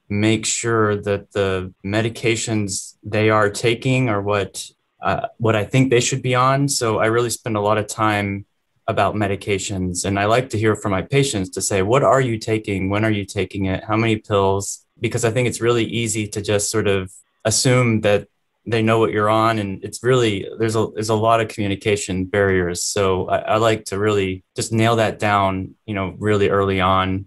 make 0.09 0.45
sure 0.45 0.97
that 0.97 1.33
the 1.33 1.73
medications 1.85 2.97
they 3.03 3.31
are 3.31 3.51
taking 3.51 4.09
are 4.09 4.23
what 4.23 4.71
uh, 5.03 5.29
what 5.37 5.55
I 5.55 5.65
think 5.65 5.91
they 5.91 6.01
should 6.01 6.23
be 6.23 6.35
on. 6.35 6.69
So 6.69 6.99
I 6.99 7.07
really 7.07 7.31
spend 7.31 7.57
a 7.57 7.61
lot 7.61 7.77
of 7.77 7.87
time 7.87 8.47
about 8.87 9.15
medications, 9.15 10.05
and 10.05 10.19
I 10.19 10.27
like 10.27 10.51
to 10.51 10.59
hear 10.59 10.77
from 10.77 10.93
my 10.93 11.03
patients 11.03 11.51
to 11.51 11.63
say, 11.63 11.83
"What 11.83 12.03
are 12.03 12.21
you 12.21 12.39
taking? 12.39 12.91
When 12.91 13.05
are 13.05 13.11
you 13.11 13.25
taking 13.25 13.67
it? 13.67 13.85
How 13.85 13.97
many 13.97 14.17
pills?" 14.17 14.85
Because 15.01 15.25
I 15.25 15.31
think 15.31 15.49
it's 15.49 15.61
really 15.61 15.85
easy 15.85 16.27
to 16.29 16.41
just 16.41 16.71
sort 16.71 16.87
of 16.87 17.13
assume 17.45 18.01
that 18.03 18.29
they 18.67 18.83
know 18.83 18.99
what 18.99 19.11
you're 19.13 19.29
on, 19.31 19.59
and 19.59 19.83
it's 19.85 20.03
really 20.03 20.47
there's 20.59 20.77
a 20.77 20.87
there's 20.95 21.11
a 21.11 21.15
lot 21.15 21.41
of 21.41 21.49
communication 21.49 22.25
barriers. 22.25 22.83
So 22.83 23.29
I, 23.29 23.39
I 23.39 23.57
like 23.57 23.85
to 23.87 23.99
really 23.99 24.45
just 24.57 24.73
nail 24.73 24.97
that 24.97 25.19
down, 25.19 25.75
you 25.87 25.95
know, 25.95 26.15
really 26.19 26.49
early 26.49 26.81
on 26.81 27.27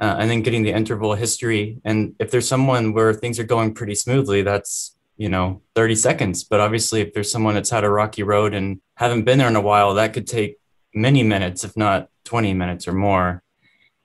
uh, 0.00 0.16
and 0.18 0.30
then 0.30 0.42
getting 0.42 0.62
the 0.62 0.72
interval 0.72 1.14
history. 1.14 1.80
And 1.84 2.14
if 2.18 2.30
there's 2.30 2.48
someone 2.48 2.92
where 2.92 3.14
things 3.14 3.38
are 3.38 3.44
going 3.44 3.74
pretty 3.74 3.94
smoothly, 3.94 4.42
that's 4.42 4.96
you 5.16 5.28
know 5.28 5.62
30 5.74 5.94
seconds. 5.94 6.44
But 6.44 6.60
obviously, 6.60 7.00
if 7.00 7.14
there's 7.14 7.30
someone 7.30 7.54
that's 7.54 7.70
had 7.70 7.84
a 7.84 7.90
rocky 7.90 8.22
road 8.22 8.54
and 8.54 8.80
haven't 8.96 9.24
been 9.24 9.38
there 9.38 9.48
in 9.48 9.56
a 9.56 9.60
while, 9.60 9.94
that 9.94 10.12
could 10.12 10.26
take 10.26 10.58
many 10.94 11.22
minutes, 11.22 11.64
if 11.64 11.76
not 11.76 12.08
20 12.24 12.54
minutes 12.54 12.88
or 12.88 12.92
more. 12.92 13.42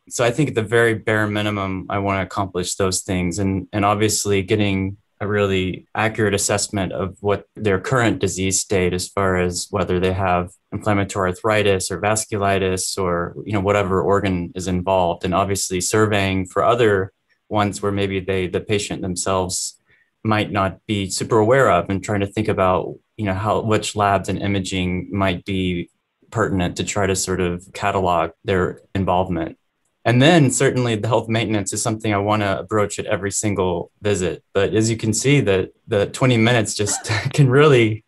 so 0.09 0.23
I 0.23 0.31
think 0.31 0.49
at 0.49 0.55
the 0.55 0.63
very 0.63 0.93
bare 0.93 1.27
minimum, 1.27 1.87
I 1.89 1.99
want 1.99 2.19
to 2.19 2.23
accomplish 2.23 2.75
those 2.75 3.01
things, 3.01 3.39
and 3.39 3.67
and 3.73 3.85
obviously 3.85 4.41
getting 4.43 4.97
a 5.21 5.27
really 5.27 5.85
accurate 5.93 6.33
assessment 6.33 6.91
of 6.91 7.15
what 7.21 7.45
their 7.55 7.79
current 7.79 8.19
disease 8.19 8.59
state 8.59 8.91
as 8.91 9.07
far 9.07 9.37
as 9.37 9.67
whether 9.69 9.99
they 9.99 10.11
have 10.11 10.49
inflammatory 10.71 11.29
arthritis 11.29 11.91
or 11.91 12.01
vasculitis 12.01 12.97
or 12.97 13.35
you 13.45 13.53
know 13.53 13.61
whatever 13.61 14.01
organ 14.01 14.51
is 14.55 14.67
involved. 14.67 15.23
And 15.23 15.35
obviously 15.35 15.79
surveying 15.79 16.47
for 16.47 16.63
other 16.63 17.13
ones 17.49 17.81
where 17.81 17.91
maybe 17.91 18.19
they 18.19 18.47
the 18.47 18.61
patient 18.61 19.03
themselves 19.03 19.79
might 20.23 20.51
not 20.51 20.83
be 20.87 21.09
super 21.09 21.37
aware 21.37 21.69
of 21.69 21.89
and 21.89 22.03
trying 22.03 22.21
to 22.21 22.27
think 22.27 22.47
about 22.47 22.95
you 23.15 23.25
know 23.25 23.35
how 23.35 23.61
which 23.61 23.95
labs 23.95 24.27
and 24.27 24.41
imaging 24.41 25.09
might 25.11 25.45
be 25.45 25.89
pertinent 26.31 26.77
to 26.77 26.83
try 26.83 27.05
to 27.05 27.15
sort 27.15 27.41
of 27.41 27.67
catalog 27.73 28.31
their 28.43 28.79
involvement 28.95 29.57
and 30.05 30.21
then 30.21 30.49
certainly 30.49 30.95
the 30.95 31.07
health 31.07 31.29
maintenance 31.29 31.73
is 31.73 31.81
something 31.81 32.13
I 32.13 32.17
want 32.17 32.41
to 32.41 32.59
approach 32.59 32.97
at 32.97 33.05
every 33.05 33.31
single 33.31 33.91
visit. 34.01 34.43
But 34.53 34.73
as 34.73 34.89
you 34.89 34.97
can 34.97 35.13
see, 35.13 35.41
that 35.41 35.71
the 35.87 36.07
20 36.07 36.37
minutes 36.37 36.73
just 36.73 37.05
can 37.33 37.49
really 37.49 38.03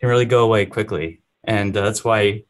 can 0.00 0.08
really 0.08 0.26
go 0.26 0.44
away 0.44 0.66
quickly, 0.66 1.22
and 1.44 1.76
uh, 1.76 1.82
that's 1.82 2.04
why 2.04 2.44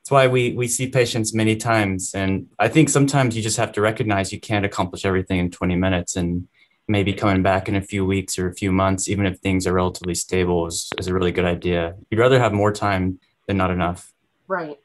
that's 0.00 0.10
why 0.10 0.26
we 0.26 0.52
we 0.54 0.66
see 0.66 0.88
patients 0.88 1.34
many 1.34 1.56
times. 1.56 2.14
And 2.14 2.48
I 2.58 2.68
think 2.68 2.88
sometimes 2.88 3.36
you 3.36 3.42
just 3.42 3.58
have 3.58 3.72
to 3.72 3.80
recognize 3.80 4.32
you 4.32 4.40
can't 4.40 4.64
accomplish 4.64 5.04
everything 5.04 5.38
in 5.38 5.50
20 5.50 5.76
minutes, 5.76 6.16
and 6.16 6.48
maybe 6.88 7.12
coming 7.12 7.42
back 7.42 7.68
in 7.68 7.76
a 7.76 7.82
few 7.82 8.04
weeks 8.04 8.38
or 8.38 8.48
a 8.48 8.54
few 8.54 8.72
months, 8.72 9.08
even 9.08 9.26
if 9.26 9.38
things 9.38 9.66
are 9.66 9.74
relatively 9.74 10.14
stable, 10.14 10.66
is, 10.66 10.90
is 10.98 11.06
a 11.06 11.12
really 11.12 11.30
good 11.30 11.44
idea. 11.44 11.94
You'd 12.10 12.18
rather 12.18 12.40
have 12.40 12.54
more 12.54 12.72
time 12.72 13.20
than 13.46 13.58
not 13.58 13.70
enough. 13.70 14.12
Right. 14.48 14.78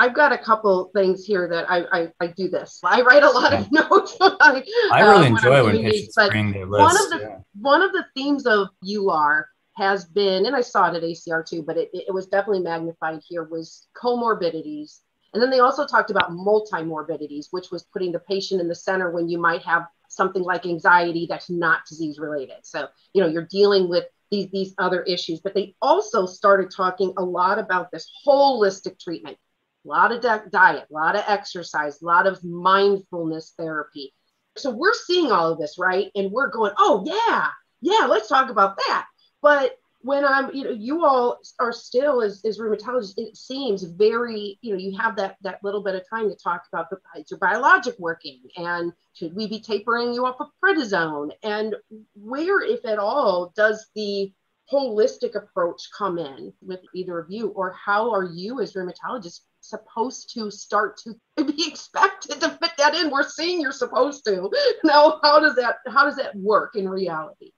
I've 0.00 0.14
got 0.14 0.32
a 0.32 0.38
couple 0.38 0.90
things 0.94 1.26
here 1.26 1.46
that 1.48 1.70
I, 1.70 1.84
I, 1.92 2.08
I 2.20 2.26
do 2.28 2.48
this. 2.48 2.80
I 2.82 3.02
write 3.02 3.22
a 3.22 3.28
lot 3.28 3.52
of 3.52 3.70
notes. 3.72 4.16
I, 4.18 4.64
I 4.90 5.02
really 5.02 5.26
uh, 5.26 5.36
enjoy 5.36 5.62
when, 5.62 5.74
when 5.74 5.90
patients 5.90 6.16
bring 6.30 6.52
their 6.52 6.64
list. 6.64 6.80
One 6.80 6.96
of 6.96 7.10
the 7.10 7.18
yeah. 7.20 7.38
one 7.60 7.82
of 7.82 7.92
the 7.92 8.06
themes 8.16 8.46
of 8.46 8.68
EULAR 8.82 9.44
has 9.76 10.06
been, 10.06 10.46
and 10.46 10.56
I 10.56 10.62
saw 10.62 10.90
it 10.90 10.96
at 10.96 11.02
ACR 11.02 11.44
too, 11.46 11.62
but 11.62 11.76
it, 11.76 11.90
it 11.92 12.14
was 12.14 12.28
definitely 12.28 12.62
magnified 12.62 13.20
here, 13.28 13.44
was 13.44 13.88
comorbidities. 13.94 15.00
And 15.34 15.42
then 15.42 15.50
they 15.50 15.60
also 15.60 15.86
talked 15.86 16.10
about 16.10 16.30
multimorbidities, 16.30 17.48
which 17.50 17.70
was 17.70 17.82
putting 17.92 18.10
the 18.10 18.20
patient 18.20 18.62
in 18.62 18.68
the 18.68 18.74
center 18.74 19.10
when 19.10 19.28
you 19.28 19.38
might 19.38 19.62
have 19.64 19.86
something 20.08 20.42
like 20.42 20.64
anxiety 20.64 21.26
that's 21.28 21.50
not 21.50 21.84
disease 21.86 22.18
related. 22.18 22.56
So, 22.62 22.88
you 23.12 23.22
know, 23.22 23.28
you're 23.28 23.46
dealing 23.50 23.90
with 23.90 24.06
these, 24.30 24.50
these 24.50 24.74
other 24.78 25.02
issues, 25.02 25.40
but 25.40 25.54
they 25.54 25.74
also 25.82 26.24
started 26.24 26.70
talking 26.74 27.12
a 27.18 27.22
lot 27.22 27.58
about 27.58 27.90
this 27.90 28.10
holistic 28.26 28.98
treatment 28.98 29.36
a 29.84 29.88
lot 29.88 30.12
of 30.12 30.20
diet, 30.50 30.86
a 30.90 30.92
lot 30.92 31.16
of 31.16 31.24
exercise, 31.26 32.02
a 32.02 32.04
lot 32.04 32.26
of 32.26 32.42
mindfulness 32.44 33.54
therapy. 33.58 34.14
So 34.56 34.70
we're 34.70 34.94
seeing 34.94 35.30
all 35.30 35.52
of 35.52 35.58
this, 35.58 35.78
right? 35.78 36.10
And 36.14 36.30
we're 36.30 36.50
going, 36.50 36.72
oh, 36.78 37.02
yeah, 37.06 37.48
yeah, 37.80 38.06
let's 38.06 38.28
talk 38.28 38.50
about 38.50 38.76
that. 38.76 39.06
But 39.42 39.76
when 40.02 40.24
I'm, 40.24 40.54
you 40.54 40.64
know, 40.64 40.70
you 40.70 41.04
all 41.04 41.38
are 41.58 41.72
still 41.72 42.22
as, 42.22 42.42
as 42.44 42.58
rheumatologists, 42.58 43.14
it 43.16 43.36
seems 43.36 43.82
very, 43.82 44.58
you 44.62 44.72
know, 44.72 44.78
you 44.78 44.96
have 44.98 45.16
that 45.16 45.36
that 45.42 45.62
little 45.62 45.82
bit 45.82 45.94
of 45.94 46.08
time 46.08 46.28
to 46.30 46.36
talk 46.36 46.62
about 46.72 46.88
the 46.90 46.98
your 47.28 47.38
biologic 47.38 47.98
working 47.98 48.40
and 48.56 48.92
should 49.12 49.34
we 49.34 49.46
be 49.46 49.60
tapering 49.60 50.14
you 50.14 50.24
off 50.24 50.40
of 50.40 50.48
prednisone 50.62 51.30
and 51.42 51.76
where, 52.14 52.62
if 52.62 52.84
at 52.86 52.98
all, 52.98 53.52
does 53.54 53.88
the 53.94 54.32
holistic 54.72 55.34
approach 55.34 55.82
come 55.96 56.18
in 56.18 56.52
with 56.62 56.80
either 56.94 57.18
of 57.18 57.26
you? 57.30 57.48
Or 57.48 57.72
how 57.72 58.10
are 58.12 58.24
you 58.24 58.60
as 58.60 58.74
rheumatologists 58.74 59.40
supposed 59.60 60.32
to 60.34 60.50
start 60.50 60.98
to 60.98 61.14
be 61.44 61.68
expected 61.68 62.40
to 62.40 62.50
fit 62.50 62.72
that 62.78 62.94
in? 62.94 63.10
We're 63.10 63.28
seeing 63.28 63.60
you're 63.60 63.72
supposed 63.72 64.24
to. 64.26 64.50
Now 64.84 65.20
how 65.22 65.40
does 65.40 65.56
that 65.56 65.76
how 65.88 66.04
does 66.04 66.16
that 66.16 66.34
work 66.36 66.76
in 66.76 66.88
reality? 66.88 67.52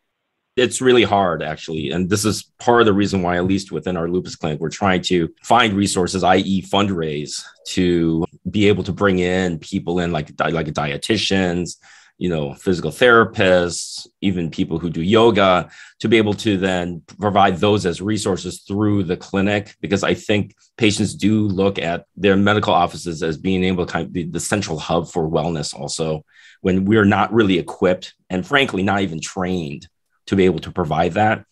It's 0.56 0.82
really 0.82 1.02
hard 1.02 1.42
actually. 1.42 1.90
And 1.90 2.10
this 2.10 2.24
is 2.24 2.52
part 2.58 2.80
of 2.80 2.86
the 2.86 2.92
reason 2.92 3.22
why 3.22 3.36
at 3.36 3.46
least 3.46 3.72
within 3.72 3.96
our 3.96 4.08
lupus 4.08 4.36
clinic 4.36 4.60
we're 4.60 4.68
trying 4.68 5.02
to 5.02 5.32
find 5.42 5.74
resources 5.74 6.22
i.e 6.24 6.62
fundraise 6.62 7.42
to 7.68 8.24
be 8.50 8.68
able 8.68 8.84
to 8.84 8.92
bring 8.92 9.18
in 9.20 9.58
people 9.58 10.00
in 10.00 10.12
like 10.12 10.30
like 10.38 10.66
dietitians 10.66 11.76
you 12.22 12.28
know, 12.28 12.54
physical 12.54 12.92
therapists, 12.92 14.06
even 14.20 14.48
people 14.48 14.78
who 14.78 14.88
do 14.88 15.02
yoga, 15.02 15.68
to 15.98 16.08
be 16.08 16.18
able 16.18 16.34
to 16.34 16.56
then 16.56 17.02
provide 17.18 17.56
those 17.56 17.84
as 17.84 18.00
resources 18.00 18.62
through 18.62 19.02
the 19.02 19.16
clinic. 19.16 19.74
Because 19.80 20.04
I 20.04 20.14
think 20.14 20.54
patients 20.76 21.16
do 21.16 21.48
look 21.48 21.80
at 21.80 22.06
their 22.14 22.36
medical 22.36 22.72
offices 22.72 23.24
as 23.24 23.36
being 23.36 23.64
able 23.64 23.84
to 23.84 23.92
kind 23.92 24.06
of 24.06 24.12
be 24.12 24.22
the 24.22 24.38
central 24.38 24.78
hub 24.78 25.08
for 25.08 25.28
wellness, 25.28 25.74
also, 25.74 26.24
when 26.60 26.84
we're 26.84 27.04
not 27.04 27.32
really 27.32 27.58
equipped 27.58 28.14
and 28.30 28.46
frankly, 28.46 28.84
not 28.84 29.00
even 29.00 29.20
trained 29.20 29.88
to 30.26 30.36
be 30.36 30.44
able 30.44 30.60
to 30.60 30.70
provide 30.70 31.14
that 31.14 31.44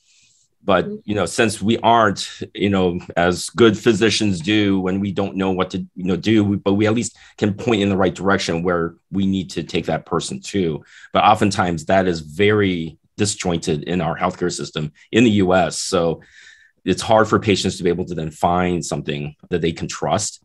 but 0.63 0.85
mm-hmm. 0.85 0.97
you 1.05 1.15
know 1.15 1.27
since 1.27 1.63
we 1.63 1.79
aren't 1.79 2.43
you 2.55 2.69
know 2.69 3.01
as 3.17 3.49
good 3.51 3.79
physicians 3.79 4.41
do 4.41 4.81
when 4.81 5.01
we 5.01 5.13
don't 5.13 5.37
know 5.37 5.51
what 5.51 5.71
to 5.71 5.79
you 5.95 6.05
know 6.05 6.17
do 6.17 6.57
but 6.59 6.75
we 6.75 6.87
at 6.87 6.95
least 6.95 7.17
can 7.39 7.55
point 7.55 7.83
in 7.83 7.89
the 7.89 7.97
right 7.97 8.15
direction 8.15 8.63
where 8.63 8.95
we 9.11 9.27
need 9.27 9.51
to 9.51 9.63
take 9.63 9.87
that 9.87 10.07
person 10.07 10.41
to. 10.41 10.83
But 11.13 11.25
oftentimes 11.25 11.87
that 11.87 12.07
is 12.07 12.21
very 12.21 12.99
disjointed 13.17 13.85
in 13.85 14.01
our 14.01 14.17
healthcare 14.17 14.53
system 14.53 14.93
in 15.13 15.25
the 15.25 15.31
US 15.33 15.79
so 15.79 16.23
it's 16.85 17.03
hard 17.03 17.29
for 17.29 17.39
patients 17.39 17.77
to 17.77 17.83
be 17.83 17.91
able 17.91 18.07
to 18.07 18.15
then 18.15 18.31
find 18.31 18.85
something 18.85 19.37
that 19.51 19.61
they 19.61 19.73
can 19.73 19.87
trust. 19.87 20.43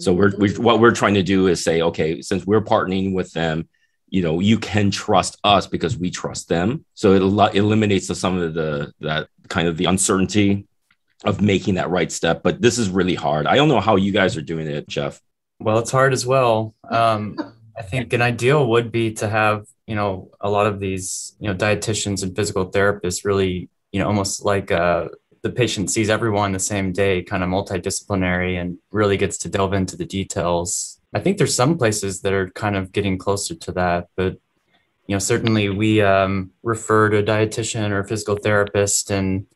So 0.00 0.12
we're, 0.12 0.36
we, 0.36 0.52
what 0.54 0.80
we're 0.80 0.90
trying 0.90 1.14
to 1.14 1.22
do 1.22 1.46
is 1.46 1.62
say 1.62 1.82
okay 1.82 2.22
since 2.22 2.46
we're 2.46 2.62
partnering 2.62 3.14
with 3.14 3.32
them 3.32 3.68
you 4.16 4.22
know 4.22 4.40
you 4.40 4.58
can 4.58 4.90
trust 4.90 5.32
us 5.44 5.66
because 5.66 5.94
we 6.02 6.10
trust 6.10 6.48
them. 6.48 6.68
So 6.94 7.12
it 7.12 7.22
el- 7.22 7.54
eliminates 7.62 8.06
the, 8.08 8.14
some 8.14 8.38
of 8.38 8.54
the 8.54 8.92
that 9.00 9.28
kind 9.48 9.68
of 9.68 9.76
the 9.76 9.84
uncertainty 9.84 10.66
of 11.24 11.40
making 11.40 11.74
that 11.74 11.90
right 11.90 12.12
step 12.12 12.42
but 12.42 12.60
this 12.60 12.78
is 12.78 12.88
really 12.98 13.14
hard. 13.14 13.46
I 13.46 13.56
don't 13.56 13.68
know 13.68 13.80
how 13.88 13.96
you 13.96 14.12
guys 14.12 14.36
are 14.36 14.46
doing 14.52 14.66
it 14.66 14.88
jeff. 14.88 15.20
Well 15.58 15.78
it's 15.78 15.90
hard 15.90 16.12
as 16.12 16.24
well. 16.26 16.74
Um, 16.90 17.36
i 17.78 17.82
think 17.82 18.12
an 18.12 18.22
ideal 18.22 18.60
would 18.72 18.90
be 18.90 19.12
to 19.20 19.28
have 19.28 19.66
you 19.86 19.94
know 19.94 20.30
a 20.40 20.50
lot 20.56 20.66
of 20.66 20.80
these 20.80 21.36
you 21.40 21.48
know 21.48 21.54
dietitians 21.54 22.22
and 22.22 22.34
physical 22.34 22.70
therapists 22.70 23.24
really 23.24 23.68
you 23.92 24.00
know 24.00 24.06
almost 24.06 24.44
like 24.44 24.70
uh, 24.70 25.08
the 25.42 25.50
patient 25.50 25.90
sees 25.90 26.10
everyone 26.10 26.52
the 26.52 26.58
same 26.58 26.92
day 26.92 27.22
kind 27.22 27.42
of 27.42 27.48
multidisciplinary 27.48 28.60
and 28.60 28.78
really 28.90 29.16
gets 29.16 29.38
to 29.38 29.48
delve 29.48 29.74
into 29.74 29.96
the 29.96 30.06
details 30.06 30.95
I 31.16 31.20
think 31.20 31.38
there's 31.38 31.54
some 31.54 31.78
places 31.78 32.20
that 32.20 32.34
are 32.34 32.50
kind 32.50 32.76
of 32.76 32.92
getting 32.92 33.16
closer 33.16 33.54
to 33.54 33.72
that, 33.72 34.08
but 34.16 34.34
you 35.06 35.14
know, 35.14 35.18
certainly 35.18 35.70
we 35.70 36.02
um, 36.02 36.50
refer 36.62 37.08
to 37.08 37.18
a 37.18 37.22
dietitian 37.22 37.90
or 37.90 38.00
a 38.00 38.06
physical 38.06 38.36
therapist, 38.36 39.10
and 39.10 39.46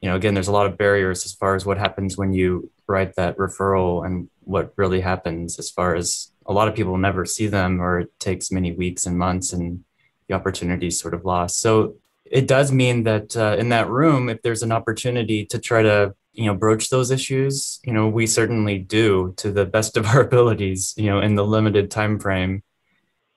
you 0.00 0.08
know, 0.08 0.14
again, 0.14 0.34
there's 0.34 0.46
a 0.46 0.52
lot 0.52 0.66
of 0.66 0.78
barriers 0.78 1.24
as 1.24 1.32
far 1.32 1.56
as 1.56 1.66
what 1.66 1.78
happens 1.78 2.16
when 2.16 2.32
you 2.32 2.70
write 2.86 3.16
that 3.16 3.36
referral 3.38 4.06
and 4.06 4.28
what 4.42 4.72
really 4.76 5.00
happens. 5.00 5.58
As 5.58 5.68
far 5.68 5.96
as 5.96 6.30
a 6.46 6.52
lot 6.52 6.68
of 6.68 6.76
people 6.76 6.96
never 6.96 7.24
see 7.24 7.48
them, 7.48 7.82
or 7.82 7.98
it 7.98 8.20
takes 8.20 8.52
many 8.52 8.70
weeks 8.70 9.04
and 9.04 9.18
months, 9.18 9.52
and 9.52 9.82
the 10.28 10.34
opportunity 10.36 10.86
is 10.86 11.00
sort 11.00 11.14
of 11.14 11.24
lost. 11.24 11.58
So 11.58 11.96
it 12.24 12.46
does 12.46 12.70
mean 12.70 13.02
that 13.02 13.36
uh, 13.36 13.56
in 13.58 13.70
that 13.70 13.90
room, 13.90 14.28
if 14.28 14.42
there's 14.42 14.62
an 14.62 14.70
opportunity 14.70 15.44
to 15.46 15.58
try 15.58 15.82
to 15.82 16.14
you 16.34 16.46
know 16.46 16.54
broach 16.54 16.90
those 16.90 17.10
issues 17.10 17.80
you 17.84 17.92
know 17.92 18.08
we 18.08 18.26
certainly 18.26 18.78
do 18.78 19.32
to 19.36 19.50
the 19.50 19.64
best 19.64 19.96
of 19.96 20.06
our 20.06 20.20
abilities 20.28 20.94
you 20.96 21.06
know 21.06 21.20
in 21.20 21.34
the 21.34 21.44
limited 21.44 21.90
time 21.90 22.18
frame 22.18 22.62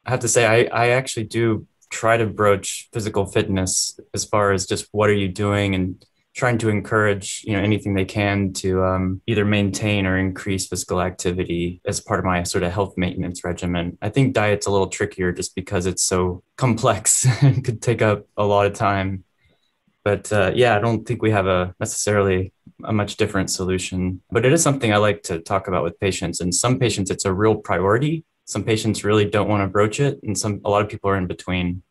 i 0.05 0.11
have 0.11 0.19
to 0.19 0.27
say 0.27 0.45
i 0.45 0.85
i 0.85 0.89
actually 0.89 1.23
do 1.23 1.65
try 1.89 2.17
to 2.17 2.25
broach 2.25 2.89
physical 2.91 3.25
fitness 3.25 3.99
as 4.13 4.25
far 4.25 4.51
as 4.51 4.65
just 4.65 4.87
what 4.91 5.09
are 5.09 5.13
you 5.13 5.29
doing 5.29 5.73
and 5.73 6.03
trying 6.37 6.59
to 6.59 6.69
encourage 6.69 7.41
you 7.45 7.53
know 7.53 7.59
anything 7.59 7.95
they 7.95 8.05
can 8.05 8.53
to 8.53 8.83
um, 8.83 9.19
either 9.25 9.43
maintain 9.43 10.05
or 10.05 10.17
increase 10.17 10.67
physical 10.67 11.01
activity 11.01 11.81
as 11.85 11.99
part 11.99 12.19
of 12.19 12.25
my 12.25 12.43
sort 12.43 12.63
of 12.63 12.71
health 12.71 12.93
maintenance 12.95 13.43
regimen. 13.43 13.97
I 14.03 14.09
think 14.09 14.35
diet's 14.35 14.67
a 14.67 14.71
little 14.71 14.87
trickier 14.87 15.31
just 15.31 15.55
because 15.55 15.87
it's 15.87 16.03
so 16.03 16.43
complex 16.55 17.25
and 17.41 17.65
could 17.65 17.81
take 17.81 18.03
up 18.03 18.27
a 18.37 18.45
lot 18.45 18.67
of 18.67 18.73
time. 18.73 19.23
But 20.03 20.31
uh, 20.31 20.51
yeah 20.55 20.77
i 20.77 20.79
don't 20.79 21.05
think 21.05 21.21
we 21.21 21.31
have 21.31 21.47
a 21.47 21.75
necessarily 21.81 22.53
a 22.83 22.93
much 22.93 23.17
different 23.17 23.49
solution. 23.49 24.21
But 24.31 24.45
it 24.45 24.53
is 24.53 24.61
something 24.61 24.93
I 24.93 24.97
like 24.97 25.23
to 25.23 25.39
talk 25.39 25.67
about 25.67 25.83
with 25.83 25.99
patients. 25.99 26.41
And 26.41 26.53
some 26.53 26.79
patients, 26.79 27.09
it's 27.09 27.25
a 27.25 27.33
real 27.33 27.55
priority. 27.55 28.25
Some 28.45 28.63
patients 28.63 29.03
really 29.03 29.25
don't 29.25 29.49
want 29.49 29.61
to 29.61 29.67
broach 29.67 29.99
it, 29.99 30.19
and 30.23 30.37
some 30.37 30.61
a 30.63 30.69
lot 30.69 30.81
of 30.81 30.87
people 30.87 31.09
are 31.09 31.17
in 31.17 31.27
between. 31.27 31.83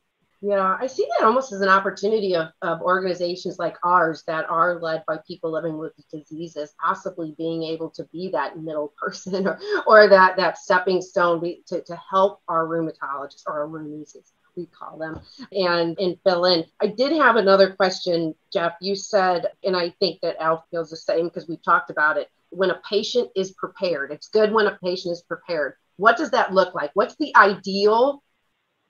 Yeah, 0.43 0.77
I 0.79 0.87
see 0.87 1.07
that 1.17 1.27
almost 1.27 1.53
as 1.53 1.61
an 1.61 1.69
opportunity 1.69 2.37
of, 2.37 2.49
of 2.63 2.81
organizations 2.83 3.59
like 3.59 3.77
ours 3.83 4.23
that 4.27 4.49
are 4.49 4.81
led 4.81 5.03
by 5.07 5.19
people 5.27 5.51
living 5.51 5.79
with 5.79 5.93
diseases, 6.13 6.75
possibly 6.81 7.35
being 7.39 7.63
able 7.63 7.91
to 7.91 8.05
be 8.13 8.31
that 8.31 8.59
middle 8.59 8.93
person 8.99 9.47
or, 9.49 9.59
or 9.87 10.09
that, 10.09 10.37
that 10.37 10.59
stepping 10.59 11.01
stone 11.01 11.43
to, 11.67 11.83
to 11.83 12.01
help 12.11 12.41
our 12.49 12.67
rheumatologists 12.67 13.43
or 13.47 13.63
our 13.63 13.69
rheumies 13.69 14.15
we 14.57 14.67
call 14.67 14.99
them, 14.99 15.21
and 15.53 15.99
and 15.99 16.19
fill 16.25 16.45
in. 16.47 16.65
I 16.81 16.89
did 16.89 17.13
have 17.13 17.37
another 17.37 17.75
question, 17.75 18.35
Jeff. 18.53 18.75
You 18.81 18.95
said, 18.95 19.47
and 19.63 19.77
I 19.77 19.91
think 20.01 20.21
that 20.23 20.41
Al 20.41 20.65
feels 20.71 20.91
the 20.91 20.97
same 20.97 21.27
because 21.27 21.49
we 21.49 21.57
talked 21.59 21.91
about 21.91 22.17
it. 22.17 22.29
When 22.51 22.71
a 22.71 22.81
patient 22.89 23.31
is 23.37 23.53
prepared, 23.53 24.13
it's 24.13 24.29
good 24.29 24.53
when 24.53 24.67
a 24.67 24.79
patient 24.83 25.13
is 25.13 25.23
prepared. 25.23 25.75
what 25.97 26.17
does 26.17 26.31
that 26.31 26.53
look 26.53 26.75
like? 26.75 26.91
What's 26.95 27.17
the 27.17 27.35
ideal 27.35 28.23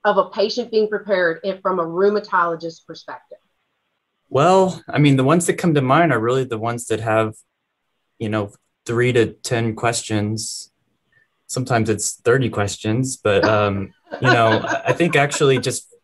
of 0.04 0.18
a 0.18 0.30
patient 0.30 0.70
being 0.70 0.88
prepared 0.88 1.40
from 1.62 1.80
a 1.80 1.84
rheumatologist 1.84 2.86
perspective? 2.86 3.38
Well, 4.28 4.82
I 4.88 4.98
mean, 4.98 5.16
the 5.16 5.24
ones 5.24 5.46
that 5.46 5.54
come 5.54 5.74
to 5.74 5.82
mind 5.82 6.12
are 6.12 6.20
really 6.20 6.44
the 6.44 6.58
ones 6.58 6.86
that 6.86 7.00
have, 7.00 7.34
you 8.18 8.28
know, 8.28 8.52
three 8.84 9.12
to 9.12 9.32
10 9.32 9.74
questions. 9.74 10.70
Sometimes 11.46 11.88
it's 11.88 12.20
30 12.22 12.50
questions, 12.50 13.16
but, 13.16 13.44
um, 13.44 13.92
you 14.20 14.28
know, 14.28 14.64
I 14.84 14.92
think 14.92 15.16
actually 15.16 15.58
just 15.58 15.94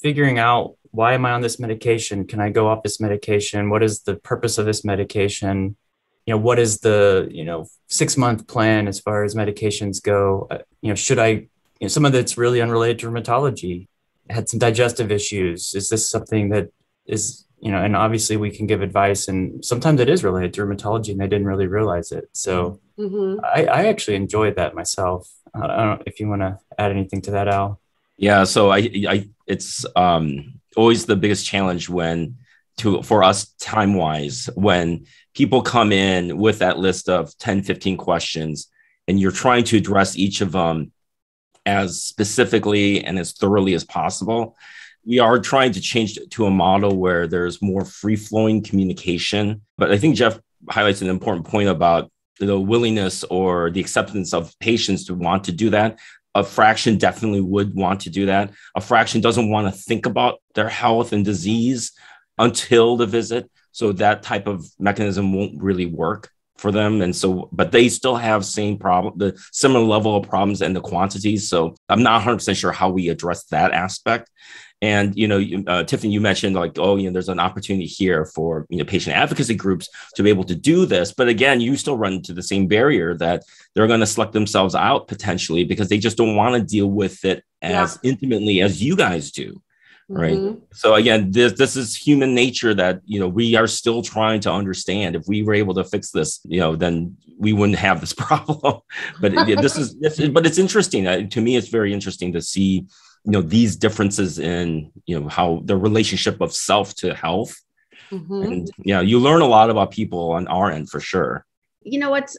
figuring 0.00 0.38
out 0.38 0.76
why 0.90 1.14
am 1.14 1.26
I 1.26 1.32
on 1.32 1.42
this 1.42 1.58
medication? 1.58 2.26
Can 2.26 2.40
I 2.40 2.50
go 2.50 2.68
off 2.68 2.82
this 2.82 3.00
medication? 3.00 3.68
What 3.68 3.82
is 3.82 4.00
the 4.00 4.16
purpose 4.16 4.58
of 4.58 4.66
this 4.66 4.84
medication? 4.84 5.76
You 6.24 6.34
know, 6.34 6.38
what 6.38 6.58
is 6.58 6.80
the, 6.80 7.28
you 7.30 7.44
know, 7.44 7.66
six 7.88 8.16
month 8.16 8.46
plan 8.46 8.88
as 8.88 9.00
far 9.00 9.24
as 9.24 9.34
medications 9.34 10.02
go? 10.02 10.46
Uh, 10.50 10.58
you 10.80 10.88
know, 10.88 10.94
should 10.94 11.18
I, 11.18 11.28
you 11.28 11.48
know, 11.82 11.88
some 11.88 12.04
of 12.04 12.12
that's 12.12 12.38
really 12.38 12.62
unrelated 12.62 13.00
to 13.00 13.08
rheumatology. 13.08 13.88
I 14.30 14.34
had 14.34 14.48
some 14.48 14.58
digestive 14.58 15.12
issues. 15.12 15.74
Is 15.74 15.88
this 15.88 16.08
something 16.08 16.48
that 16.50 16.70
is 17.06 17.45
you 17.60 17.70
know, 17.70 17.82
and 17.82 17.96
obviously 17.96 18.36
we 18.36 18.50
can 18.50 18.66
give 18.66 18.82
advice, 18.82 19.28
and 19.28 19.64
sometimes 19.64 20.00
it 20.00 20.08
is 20.08 20.24
related 20.24 20.54
to 20.54 20.62
rheumatology, 20.62 21.10
and 21.10 21.20
they 21.20 21.26
didn't 21.26 21.46
really 21.46 21.66
realize 21.66 22.12
it. 22.12 22.28
So 22.32 22.80
mm-hmm. 22.98 23.40
I, 23.44 23.64
I, 23.64 23.86
actually 23.86 24.16
enjoyed 24.16 24.56
that 24.56 24.74
myself. 24.74 25.30
I 25.54 25.66
don't 25.66 25.76
know 25.76 26.02
if 26.06 26.20
you 26.20 26.28
want 26.28 26.42
to 26.42 26.58
add 26.78 26.90
anything 26.90 27.22
to 27.22 27.30
that, 27.32 27.48
Al. 27.48 27.80
Yeah, 28.18 28.44
so 28.44 28.70
I, 28.70 28.90
I, 29.08 29.28
it's 29.46 29.84
um, 29.96 30.60
always 30.76 31.06
the 31.06 31.16
biggest 31.16 31.46
challenge 31.46 31.88
when 31.88 32.36
to 32.78 33.02
for 33.02 33.22
us 33.22 33.46
time 33.58 33.94
wise 33.94 34.50
when 34.54 35.06
people 35.34 35.62
come 35.62 35.92
in 35.92 36.36
with 36.36 36.58
that 36.58 36.78
list 36.78 37.08
of 37.08 37.36
10 37.38 37.62
15 37.62 37.96
questions 37.96 38.68
and 39.08 39.18
you're 39.18 39.30
trying 39.30 39.64
to 39.64 39.76
address 39.76 40.16
each 40.16 40.40
of 40.40 40.52
them 40.52 40.92
as 41.64 42.02
specifically 42.02 43.04
and 43.04 43.18
as 43.18 43.32
thoroughly 43.32 43.74
as 43.74 43.84
possible 43.84 44.56
we 45.06 45.20
are 45.20 45.38
trying 45.38 45.72
to 45.72 45.80
change 45.80 46.18
to 46.30 46.46
a 46.46 46.50
model 46.50 46.96
where 46.96 47.28
there's 47.28 47.62
more 47.62 47.84
free 47.84 48.16
flowing 48.16 48.62
communication. 48.62 49.62
But 49.78 49.92
I 49.92 49.98
think 49.98 50.16
Jeff 50.16 50.40
highlights 50.68 51.00
an 51.00 51.08
important 51.08 51.46
point 51.46 51.68
about 51.68 52.10
the 52.40 52.58
willingness 52.58 53.22
or 53.24 53.70
the 53.70 53.80
acceptance 53.80 54.34
of 54.34 54.52
patients 54.58 55.04
to 55.06 55.14
want 55.14 55.44
to 55.44 55.52
do 55.52 55.70
that. 55.70 55.98
A 56.34 56.42
fraction 56.42 56.98
definitely 56.98 57.40
would 57.40 57.74
want 57.74 58.00
to 58.00 58.10
do 58.10 58.26
that. 58.26 58.52
A 58.74 58.80
fraction 58.80 59.20
doesn't 59.20 59.48
want 59.48 59.72
to 59.72 59.80
think 59.80 60.04
about 60.04 60.40
their 60.54 60.68
health 60.68 61.12
and 61.12 61.24
disease 61.24 61.92
until 62.36 62.96
the 62.96 63.06
visit. 63.06 63.48
So 63.70 63.92
that 63.92 64.22
type 64.22 64.46
of 64.46 64.66
mechanism 64.78 65.32
won't 65.32 65.62
really 65.62 65.86
work 65.86 66.30
for 66.58 66.72
them 66.72 67.02
and 67.02 67.14
so 67.14 67.48
but 67.52 67.72
they 67.72 67.88
still 67.88 68.16
have 68.16 68.44
same 68.44 68.78
problem 68.78 69.16
the 69.18 69.36
similar 69.52 69.84
level 69.84 70.16
of 70.16 70.28
problems 70.28 70.62
and 70.62 70.74
the 70.74 70.80
quantities 70.80 71.48
so 71.48 71.74
i'm 71.88 72.02
not 72.02 72.22
100% 72.22 72.56
sure 72.56 72.72
how 72.72 72.88
we 72.88 73.08
address 73.08 73.44
that 73.44 73.72
aspect 73.72 74.30
and 74.82 75.16
you 75.16 75.26
know, 75.26 75.42
uh, 75.66 75.84
Tiffany, 75.84 76.12
you 76.12 76.20
mentioned 76.20 76.54
like, 76.54 76.78
oh, 76.78 76.96
you 76.96 77.06
know, 77.06 77.12
there's 77.12 77.30
an 77.30 77.40
opportunity 77.40 77.86
here 77.86 78.26
for 78.26 78.66
you 78.68 78.78
know 78.78 78.84
patient 78.84 79.16
advocacy 79.16 79.54
groups 79.54 79.88
to 80.14 80.22
be 80.22 80.28
able 80.28 80.44
to 80.44 80.54
do 80.54 80.84
this. 80.84 81.14
But 81.14 81.28
again, 81.28 81.60
you 81.60 81.76
still 81.76 81.96
run 81.96 82.14
into 82.14 82.34
the 82.34 82.42
same 82.42 82.66
barrier 82.66 83.14
that 83.16 83.42
they're 83.74 83.86
going 83.86 84.00
to 84.00 84.06
select 84.06 84.32
themselves 84.32 84.74
out 84.74 85.08
potentially 85.08 85.64
because 85.64 85.88
they 85.88 85.98
just 85.98 86.18
don't 86.18 86.36
want 86.36 86.56
to 86.56 86.62
deal 86.62 86.90
with 86.90 87.24
it 87.24 87.42
as 87.62 87.98
yeah. 88.02 88.10
intimately 88.10 88.60
as 88.60 88.82
you 88.82 88.96
guys 88.96 89.30
do 89.30 89.62
right? 90.08 90.38
Mm-hmm. 90.38 90.58
so 90.72 90.94
again 90.94 91.30
this 91.30 91.52
this 91.54 91.76
is 91.76 91.96
human 91.96 92.34
nature 92.34 92.74
that 92.74 93.00
you 93.04 93.18
know 93.18 93.28
we 93.28 93.56
are 93.56 93.66
still 93.66 94.02
trying 94.02 94.40
to 94.40 94.52
understand. 94.52 95.16
If 95.16 95.24
we 95.26 95.42
were 95.42 95.54
able 95.54 95.74
to 95.74 95.84
fix 95.84 96.10
this 96.10 96.40
you 96.44 96.60
know 96.60 96.76
then 96.76 97.16
we 97.38 97.52
wouldn't 97.52 97.78
have 97.78 98.00
this 98.00 98.12
problem. 98.24 98.80
But 99.20 99.34
it, 99.34 99.60
this 99.60 99.76
is 99.76 99.98
this, 99.98 100.20
but 100.28 100.46
it's 100.46 100.58
interesting. 100.58 101.06
Uh, 101.06 101.26
to 101.28 101.40
me 101.40 101.56
it's 101.56 101.68
very 101.68 101.92
interesting 101.92 102.32
to 102.34 102.42
see 102.42 102.86
you 103.24 103.32
know 103.32 103.42
these 103.42 103.76
differences 103.76 104.38
in 104.38 104.92
you 105.06 105.18
know 105.18 105.28
how 105.28 105.62
the 105.64 105.76
relationship 105.76 106.40
of 106.40 106.52
self 106.52 106.94
to 106.96 107.14
health. 107.14 107.54
Mm-hmm. 108.12 108.42
and 108.42 108.70
yeah 108.84 109.00
you 109.00 109.18
learn 109.18 109.42
a 109.42 109.46
lot 109.46 109.68
about 109.68 109.90
people 109.90 110.30
on 110.30 110.46
our 110.46 110.70
end 110.70 110.88
for 110.88 111.00
sure. 111.00 111.44
You 111.82 111.98
know 111.98 112.10
what's 112.10 112.36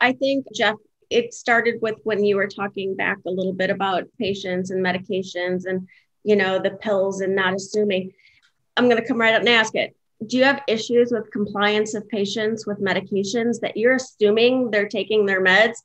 i 0.00 0.12
think 0.12 0.46
jeff 0.54 0.76
it 1.10 1.34
started 1.34 1.74
with 1.82 1.96
when 2.04 2.24
you 2.24 2.36
were 2.36 2.48
talking 2.48 2.96
back 2.96 3.18
a 3.26 3.30
little 3.30 3.52
bit 3.52 3.70
about 3.70 4.04
patients 4.18 4.70
and 4.70 4.84
medications 4.84 5.66
and 5.66 5.86
you 6.24 6.36
know 6.36 6.58
the 6.58 6.70
pills 6.70 7.20
and 7.20 7.34
not 7.34 7.54
assuming 7.54 8.12
i'm 8.76 8.88
going 8.88 9.00
to 9.00 9.06
come 9.06 9.20
right 9.20 9.34
up 9.34 9.40
and 9.40 9.48
ask 9.48 9.74
it 9.74 9.96
do 10.26 10.36
you 10.36 10.44
have 10.44 10.62
issues 10.66 11.12
with 11.12 11.30
compliance 11.30 11.94
of 11.94 12.08
patients 12.08 12.66
with 12.66 12.80
medications 12.80 13.60
that 13.60 13.76
you're 13.76 13.96
assuming 13.96 14.70
they're 14.70 14.88
taking 14.88 15.26
their 15.26 15.42
meds 15.42 15.76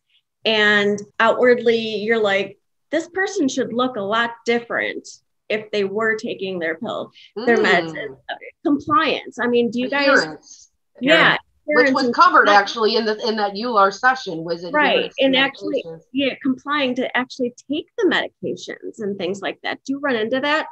and 0.46 1.02
outwardly 1.20 1.96
you're 1.98 2.22
like 2.22 2.58
this 2.92 3.08
person 3.10 3.48
should 3.48 3.74
look 3.74 3.98
a 3.98 4.02
lot 4.02 4.32
different 4.46 5.08
if 5.50 5.70
they 5.72 5.84
were 5.84 6.16
taking 6.16 6.60
their 6.60 6.76
pill, 6.76 7.12
their 7.36 7.58
mm. 7.58 7.66
meds, 7.66 8.18
compliance. 8.64 9.40
I 9.40 9.48
mean, 9.48 9.72
do 9.72 9.80
you 9.80 9.90
guys? 9.90 10.08
Adherence. 10.08 10.72
Yeah. 11.02 11.38
Which 11.76 11.92
was 11.92 12.10
covered 12.12 12.50
actually 12.50 12.96
in 12.96 13.06
the 13.06 13.18
in 13.28 13.36
that 13.38 13.54
EULAR 13.54 13.94
session 13.94 14.44
was 14.44 14.64
it 14.64 14.72
right 14.72 15.12
and 15.20 15.36
actually 15.36 15.84
yeah 16.14 16.34
complying 16.42 16.96
to 16.96 17.18
actually 17.18 17.54
take 17.70 17.90
the 17.98 18.06
medications 18.06 19.00
and 19.00 19.18
things 19.18 19.42
like 19.42 19.60
that. 19.64 19.80
Do 19.86 19.94
you 19.94 20.00
run 20.00 20.16
into 20.16 20.40
that? 20.40 20.68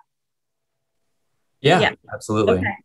Yeah, 1.61 1.79
yeah. 1.79 1.91
absolutely. 2.13 2.57
Okay. 2.57 2.75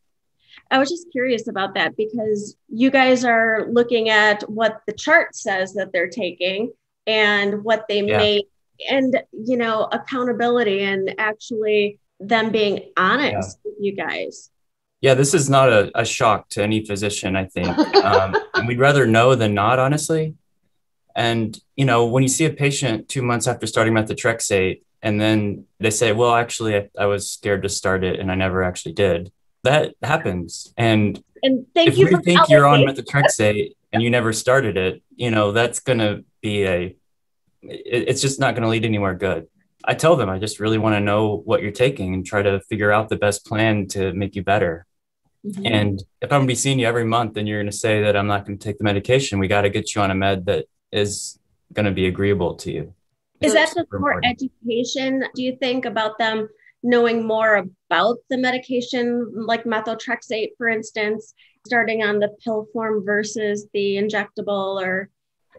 I 0.70 0.78
was 0.78 0.88
just 0.88 1.10
curious 1.12 1.48
about 1.48 1.74
that 1.74 1.96
because 1.96 2.56
you 2.68 2.90
guys 2.90 3.24
are 3.24 3.66
looking 3.70 4.08
at 4.08 4.42
what 4.48 4.80
the 4.86 4.92
chart 4.94 5.36
says 5.36 5.74
that 5.74 5.92
they're 5.92 6.08
taking 6.08 6.72
and 7.06 7.62
what 7.62 7.84
they 7.88 8.02
yeah. 8.02 8.16
may 8.16 8.42
and 8.90 9.22
you 9.32 9.56
know 9.56 9.88
accountability 9.92 10.82
and 10.82 11.14
actually 11.18 11.98
them 12.20 12.50
being 12.50 12.90
honest 12.96 13.58
yeah. 13.64 13.70
with 13.70 13.74
you 13.80 13.94
guys 13.94 14.50
yeah 15.02 15.12
this 15.12 15.34
is 15.34 15.50
not 15.50 15.68
a, 15.68 15.90
a 15.94 16.04
shock 16.04 16.48
to 16.48 16.62
any 16.62 16.84
physician 16.84 17.36
i 17.36 17.44
think 17.44 17.68
um, 18.04 18.34
we'd 18.66 18.78
rather 18.78 19.06
know 19.06 19.34
than 19.34 19.52
not 19.52 19.78
honestly 19.78 20.34
and 21.14 21.60
you 21.76 21.84
know 21.84 22.06
when 22.06 22.22
you 22.22 22.28
see 22.28 22.46
a 22.46 22.50
patient 22.50 23.08
two 23.08 23.22
months 23.22 23.46
after 23.46 23.66
starting 23.66 23.92
methotrexate 23.92 24.80
and 25.02 25.20
then 25.20 25.66
they 25.78 25.90
say 25.90 26.12
well 26.12 26.34
actually 26.34 26.76
I, 26.76 26.88
I 26.98 27.06
was 27.06 27.30
scared 27.30 27.62
to 27.64 27.68
start 27.68 28.02
it 28.04 28.18
and 28.18 28.32
i 28.32 28.34
never 28.34 28.62
actually 28.62 28.94
did 28.94 29.30
that 29.64 29.94
happens 30.02 30.72
and 30.78 31.22
and 31.42 31.66
thank 31.74 31.88
if 31.88 31.98
you 31.98 32.08
you 32.08 32.20
think 32.22 32.48
you're 32.48 32.66
on 32.66 32.80
methotrexate 32.80 33.74
and 33.92 34.02
you 34.02 34.08
never 34.08 34.32
started 34.32 34.78
it 34.78 35.02
you 35.14 35.30
know 35.30 35.52
that's 35.52 35.80
going 35.80 35.98
to 35.98 36.24
be 36.40 36.64
a 36.64 36.96
it, 37.62 38.08
it's 38.08 38.20
just 38.20 38.40
not 38.40 38.54
going 38.54 38.62
to 38.62 38.68
lead 38.68 38.84
anywhere 38.84 39.14
good. 39.14 39.46
I 39.84 39.94
tell 39.94 40.16
them 40.16 40.28
I 40.28 40.38
just 40.38 40.60
really 40.60 40.78
want 40.78 40.94
to 40.94 41.00
know 41.00 41.42
what 41.44 41.62
you're 41.62 41.72
taking 41.72 42.14
and 42.14 42.24
try 42.24 42.42
to 42.42 42.60
figure 42.60 42.92
out 42.92 43.08
the 43.08 43.16
best 43.16 43.44
plan 43.44 43.88
to 43.88 44.12
make 44.12 44.36
you 44.36 44.42
better. 44.42 44.86
Mm-hmm. 45.46 45.66
And 45.66 46.02
if 46.20 46.32
I'm 46.32 46.40
going 46.40 46.48
to 46.48 46.52
be 46.52 46.54
seeing 46.54 46.78
you 46.78 46.86
every 46.86 47.04
month 47.04 47.36
and 47.36 47.48
you're 47.48 47.58
going 47.58 47.70
to 47.70 47.76
say 47.76 48.02
that 48.02 48.16
I'm 48.16 48.26
not 48.26 48.46
going 48.46 48.58
to 48.58 48.64
take 48.64 48.78
the 48.78 48.84
medication, 48.84 49.38
we 49.38 49.48
got 49.48 49.62
to 49.62 49.70
get 49.70 49.94
you 49.94 50.00
on 50.00 50.10
a 50.10 50.14
med 50.14 50.46
that 50.46 50.66
is 50.92 51.38
going 51.72 51.86
to 51.86 51.92
be 51.92 52.06
agreeable 52.06 52.54
to 52.56 52.70
you. 52.70 52.94
Is 53.40 53.54
that 53.54 53.74
just 53.74 53.88
more 53.92 54.20
education? 54.24 55.24
Do 55.34 55.42
you 55.42 55.56
think 55.56 55.84
about 55.84 56.16
them 56.18 56.48
knowing 56.84 57.26
more 57.26 57.56
about 57.56 58.18
the 58.30 58.38
medication, 58.38 59.32
like 59.34 59.64
methotrexate, 59.64 60.50
for 60.56 60.68
instance, 60.68 61.34
starting 61.66 62.04
on 62.04 62.20
the 62.20 62.28
pill 62.44 62.68
form 62.72 63.04
versus 63.04 63.66
the 63.72 63.96
injectable 63.96 64.80
or? 64.80 65.08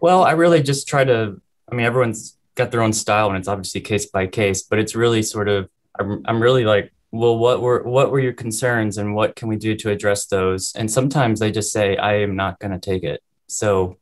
Well, 0.02 0.24
I 0.24 0.32
really 0.32 0.62
just 0.62 0.88
try 0.88 1.04
to 1.04 1.42
I 1.72 1.76
mean, 1.76 1.86
everyone's 1.86 2.38
got 2.56 2.72
their 2.72 2.82
own 2.82 2.94
style 2.94 3.30
and 3.30 3.38
it's 3.38 3.48
obviously 3.48 3.82
case 3.82 4.06
by 4.06 4.28
case, 4.28 4.64
but 4.64 4.80
it's 4.80 4.96
really 4.96 5.24
sort 5.24 5.48
of, 5.48 5.70
I'm, 6.00 6.22
I'm 6.26 6.42
really 6.42 6.66
like, 6.66 6.94
well, 7.14 7.38
what 7.38 7.62
were, 7.62 7.84
what 7.84 8.10
were 8.10 8.20
your 8.20 8.34
concerns 8.34 8.98
and 8.98 9.14
what 9.14 9.36
can 9.36 9.48
we 9.48 9.56
do 9.56 9.76
to 9.76 9.92
address 9.92 10.26
those? 10.26 10.74
And 10.76 10.90
sometimes 10.90 11.40
they 11.40 11.52
just 11.52 11.72
say, 11.72 11.96
I 11.96 12.16
am 12.16 12.36
not 12.36 12.60
going 12.60 12.72
to 12.72 12.80
take 12.80 13.04
it. 13.04 13.22
So 13.46 13.98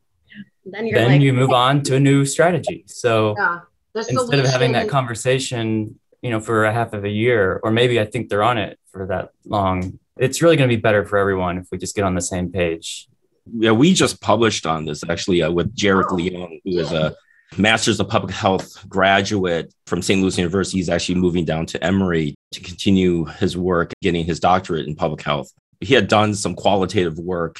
then, 0.64 0.90
then 0.90 1.08
like, 1.08 1.20
you 1.20 1.34
move 1.34 1.50
on 1.50 1.82
to 1.82 1.96
a 1.96 2.00
new 2.00 2.24
strategy. 2.24 2.84
So 2.86 3.34
yeah, 3.36 3.60
instead 3.94 4.38
of 4.38 4.46
having 4.46 4.72
that 4.72 4.88
conversation, 4.88 6.00
you 6.22 6.30
know, 6.30 6.40
for 6.40 6.64
a 6.64 6.72
half 6.72 6.94
of 6.94 7.04
a 7.04 7.10
year, 7.10 7.60
or 7.62 7.70
maybe 7.70 8.00
I 8.00 8.06
think 8.06 8.30
they're 8.30 8.42
on 8.42 8.56
it 8.56 8.78
for 8.90 9.06
that 9.08 9.32
long, 9.44 9.98
it's 10.16 10.40
really 10.40 10.56
going 10.56 10.70
to 10.70 10.74
be 10.74 10.80
better 10.80 11.04
for 11.04 11.18
everyone 11.18 11.58
if 11.58 11.66
we 11.70 11.76
just 11.76 11.94
get 11.94 12.04
on 12.04 12.14
the 12.14 12.22
same 12.22 12.50
page. 12.50 13.08
Yeah, 13.52 13.72
we 13.72 13.92
just 13.92 14.22
published 14.22 14.64
on 14.64 14.86
this 14.86 15.04
actually 15.06 15.42
uh, 15.42 15.50
with 15.50 15.76
Jarek 15.76 16.06
oh. 16.08 16.16
Leong, 16.16 16.62
who 16.64 16.78
is 16.78 16.92
a 16.92 17.14
master's 17.58 18.00
of 18.00 18.08
public 18.08 18.32
health 18.32 18.88
graduate 18.88 19.72
from 19.86 20.02
St. 20.02 20.20
Louis 20.20 20.38
University. 20.38 20.78
He's 20.78 20.88
actually 20.88 21.16
moving 21.16 21.44
down 21.44 21.66
to 21.66 21.84
Emory 21.84 22.34
to 22.52 22.60
continue 22.60 23.24
his 23.24 23.56
work, 23.56 23.92
getting 24.00 24.24
his 24.24 24.40
doctorate 24.40 24.86
in 24.86 24.96
public 24.96 25.22
health. 25.22 25.50
He 25.80 25.94
had 25.94 26.08
done 26.08 26.34
some 26.34 26.54
qualitative 26.54 27.18
work, 27.18 27.58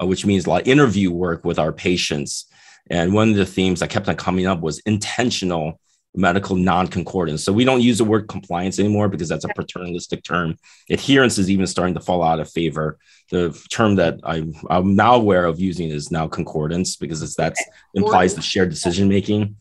uh, 0.00 0.06
which 0.06 0.24
means 0.24 0.46
a 0.46 0.50
lot 0.50 0.62
of 0.62 0.68
interview 0.68 1.10
work 1.10 1.44
with 1.44 1.58
our 1.58 1.72
patients. 1.72 2.46
And 2.90 3.12
one 3.12 3.30
of 3.30 3.36
the 3.36 3.46
themes 3.46 3.80
that 3.80 3.90
kept 3.90 4.08
on 4.08 4.16
coming 4.16 4.46
up 4.46 4.60
was 4.60 4.80
intentional 4.80 5.80
medical 6.18 6.56
non-concordance. 6.56 7.44
So 7.44 7.52
we 7.52 7.64
don't 7.64 7.80
use 7.80 7.98
the 7.98 8.04
word 8.04 8.28
compliance 8.28 8.78
anymore 8.78 9.08
because 9.08 9.28
that's 9.28 9.44
a 9.44 9.54
paternalistic 9.54 10.24
term. 10.24 10.56
Adherence 10.90 11.38
is 11.38 11.48
even 11.48 11.66
starting 11.66 11.94
to 11.94 12.00
fall 12.00 12.24
out 12.24 12.40
of 12.40 12.50
favor. 12.50 12.98
The 13.30 13.56
term 13.70 13.94
that 13.96 14.18
I'm, 14.24 14.52
I'm 14.68 14.96
now 14.96 15.14
aware 15.14 15.44
of 15.44 15.60
using 15.60 15.90
is 15.90 16.10
now 16.10 16.26
concordance 16.26 16.96
because 16.96 17.22
it's 17.22 17.36
that 17.36 17.54
implies 17.94 18.34
the 18.34 18.42
shared 18.42 18.70
decision 18.70 19.08
making. 19.08 19.56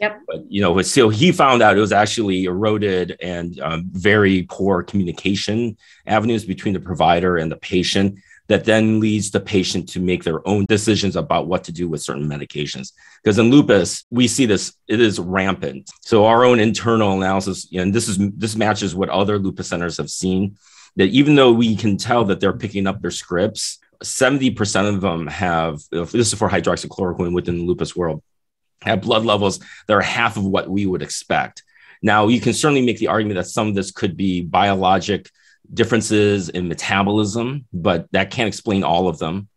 Yep. 0.00 0.20
But 0.26 0.50
you 0.50 0.62
know, 0.62 0.80
so 0.82 1.08
he 1.08 1.30
found 1.30 1.60
out 1.60 1.76
it 1.76 1.80
was 1.80 1.92
actually 1.92 2.44
eroded 2.44 3.16
and 3.20 3.58
um, 3.60 3.88
very 3.90 4.46
poor 4.48 4.82
communication 4.82 5.76
avenues 6.06 6.44
between 6.44 6.72
the 6.72 6.80
provider 6.80 7.36
and 7.36 7.50
the 7.52 7.56
patient 7.56 8.18
that 8.48 8.64
then 8.64 8.98
leads 8.98 9.30
the 9.30 9.40
patient 9.40 9.88
to 9.90 10.00
make 10.00 10.24
their 10.24 10.46
own 10.48 10.64
decisions 10.68 11.16
about 11.16 11.46
what 11.46 11.64
to 11.64 11.72
do 11.72 11.86
with 11.88 12.02
certain 12.02 12.26
medications. 12.26 12.92
Because 13.22 13.38
in 13.38 13.50
lupus, 13.50 14.04
we 14.10 14.26
see 14.26 14.46
this, 14.46 14.72
it 14.88 15.00
is 15.00 15.20
rampant. 15.20 15.90
So 16.02 16.24
our 16.24 16.44
own 16.44 16.58
internal 16.58 17.12
analysis, 17.12 17.68
and 17.72 17.92
this 17.92 18.08
is 18.08 18.18
this 18.36 18.56
matches 18.56 18.94
what 18.94 19.10
other 19.10 19.38
lupus 19.38 19.68
centers 19.68 19.98
have 19.98 20.10
seen, 20.10 20.56
that 20.96 21.10
even 21.10 21.34
though 21.34 21.52
we 21.52 21.76
can 21.76 21.98
tell 21.98 22.24
that 22.24 22.40
they're 22.40 22.56
picking 22.56 22.86
up 22.86 23.02
their 23.02 23.10
scripts, 23.10 23.78
70% 24.02 24.94
of 24.94 25.00
them 25.00 25.26
have, 25.26 25.80
this 25.90 26.14
is 26.14 26.34
for 26.34 26.48
hydroxychloroquine 26.48 27.34
within 27.34 27.58
the 27.58 27.64
lupus 27.64 27.94
world, 27.94 28.22
have 28.82 29.02
blood 29.02 29.24
levels 29.24 29.58
that 29.86 29.94
are 29.94 30.00
half 30.00 30.36
of 30.36 30.44
what 30.44 30.68
we 30.70 30.86
would 30.86 31.02
expect. 31.02 31.64
Now, 32.00 32.28
you 32.28 32.40
can 32.40 32.52
certainly 32.52 32.86
make 32.86 32.98
the 32.98 33.08
argument 33.08 33.36
that 33.36 33.50
some 33.50 33.68
of 33.68 33.74
this 33.74 33.90
could 33.90 34.16
be 34.16 34.40
biologic 34.40 35.28
differences 35.72 36.48
in 36.48 36.68
metabolism, 36.68 37.66
but 37.72 38.10
that 38.12 38.30
can't 38.30 38.48
explain 38.48 38.82
all 38.82 39.08
of 39.08 39.18
them. 39.18 39.48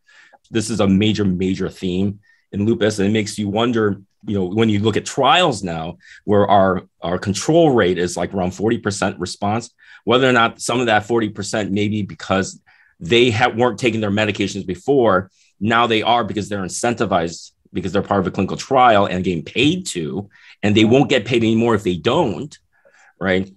This 0.50 0.69
is 0.69 0.80
a 0.80 0.88
major, 0.88 1.26
major 1.26 1.69
theme 1.69 2.19
in 2.52 2.65
lupus, 2.65 3.00
and 3.00 3.08
it 3.08 3.12
makes 3.12 3.38
you 3.38 3.50
wonder. 3.50 4.02
You 4.28 4.38
know, 4.38 4.45
when 4.45 4.69
you 4.69 4.80
look 4.80 4.97
at 4.97 5.06
trials 5.06 5.63
now, 5.63 5.97
where 6.26 6.47
our 6.47 6.84
our 7.02 7.17
control 7.17 7.71
rate 7.71 7.97
is 7.97 8.15
like 8.15 8.34
around 8.34 8.52
forty 8.52 8.78
percent 8.78 9.19
response, 9.19 9.71
whether 10.04 10.30
or 10.30 10.32
not 10.32 10.62
some 10.62 10.80
of 10.80 10.86
that 10.86 11.08
forty 11.08 11.30
percent 11.30 11.71
maybe 11.71 12.04
because 12.04 12.60
they 13.00 13.32
ha- 13.32 13.50
weren't 13.50 13.80
taking 13.80 14.00
their 14.00 14.12
medications 14.12 14.65
before, 14.65 15.32
now 15.60 15.88
they 15.88 16.04
are 16.04 16.24
because 16.24 16.50
they're 16.50 16.62
incentivized 16.62 17.52
because 17.74 17.93
they're 17.93 18.02
part 18.02 18.19
of 18.19 18.28
a 18.28 18.32
clinical 18.32 18.58
trial 18.58 19.06
and 19.06 19.24
getting 19.24 19.43
paid 19.43 19.88
to, 19.88 20.30
and 20.62 20.76
they 20.76 20.86
won't 20.86 21.10
get 21.10 21.26
paid 21.26 21.43
anymore 21.43 21.74
if 21.74 21.84
they 21.84 21.95
don't, 21.95 22.60
right? 23.19 23.52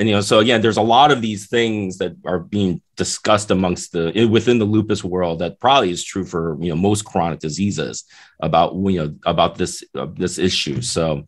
And 0.00 0.08
you 0.08 0.14
know 0.14 0.20
so 0.22 0.38
again 0.38 0.62
there's 0.62 0.78
a 0.78 0.82
lot 0.82 1.12
of 1.12 1.20
these 1.20 1.46
things 1.46 1.98
that 1.98 2.16
are 2.24 2.40
being 2.40 2.80
discussed 2.96 3.50
amongst 3.50 3.92
the 3.92 4.26
within 4.26 4.58
the 4.58 4.64
lupus 4.64 5.04
world 5.04 5.38
that 5.38 5.60
probably 5.60 5.90
is 5.90 6.02
true 6.02 6.24
for 6.24 6.56
you 6.60 6.70
know 6.70 6.76
most 6.76 7.04
chronic 7.04 7.38
diseases 7.38 8.04
about 8.40 8.74
you 8.74 8.98
know 8.98 9.14
about 9.26 9.56
this 9.56 9.84
uh, 9.94 10.06
this 10.14 10.38
issue 10.38 10.80
so 10.80 11.26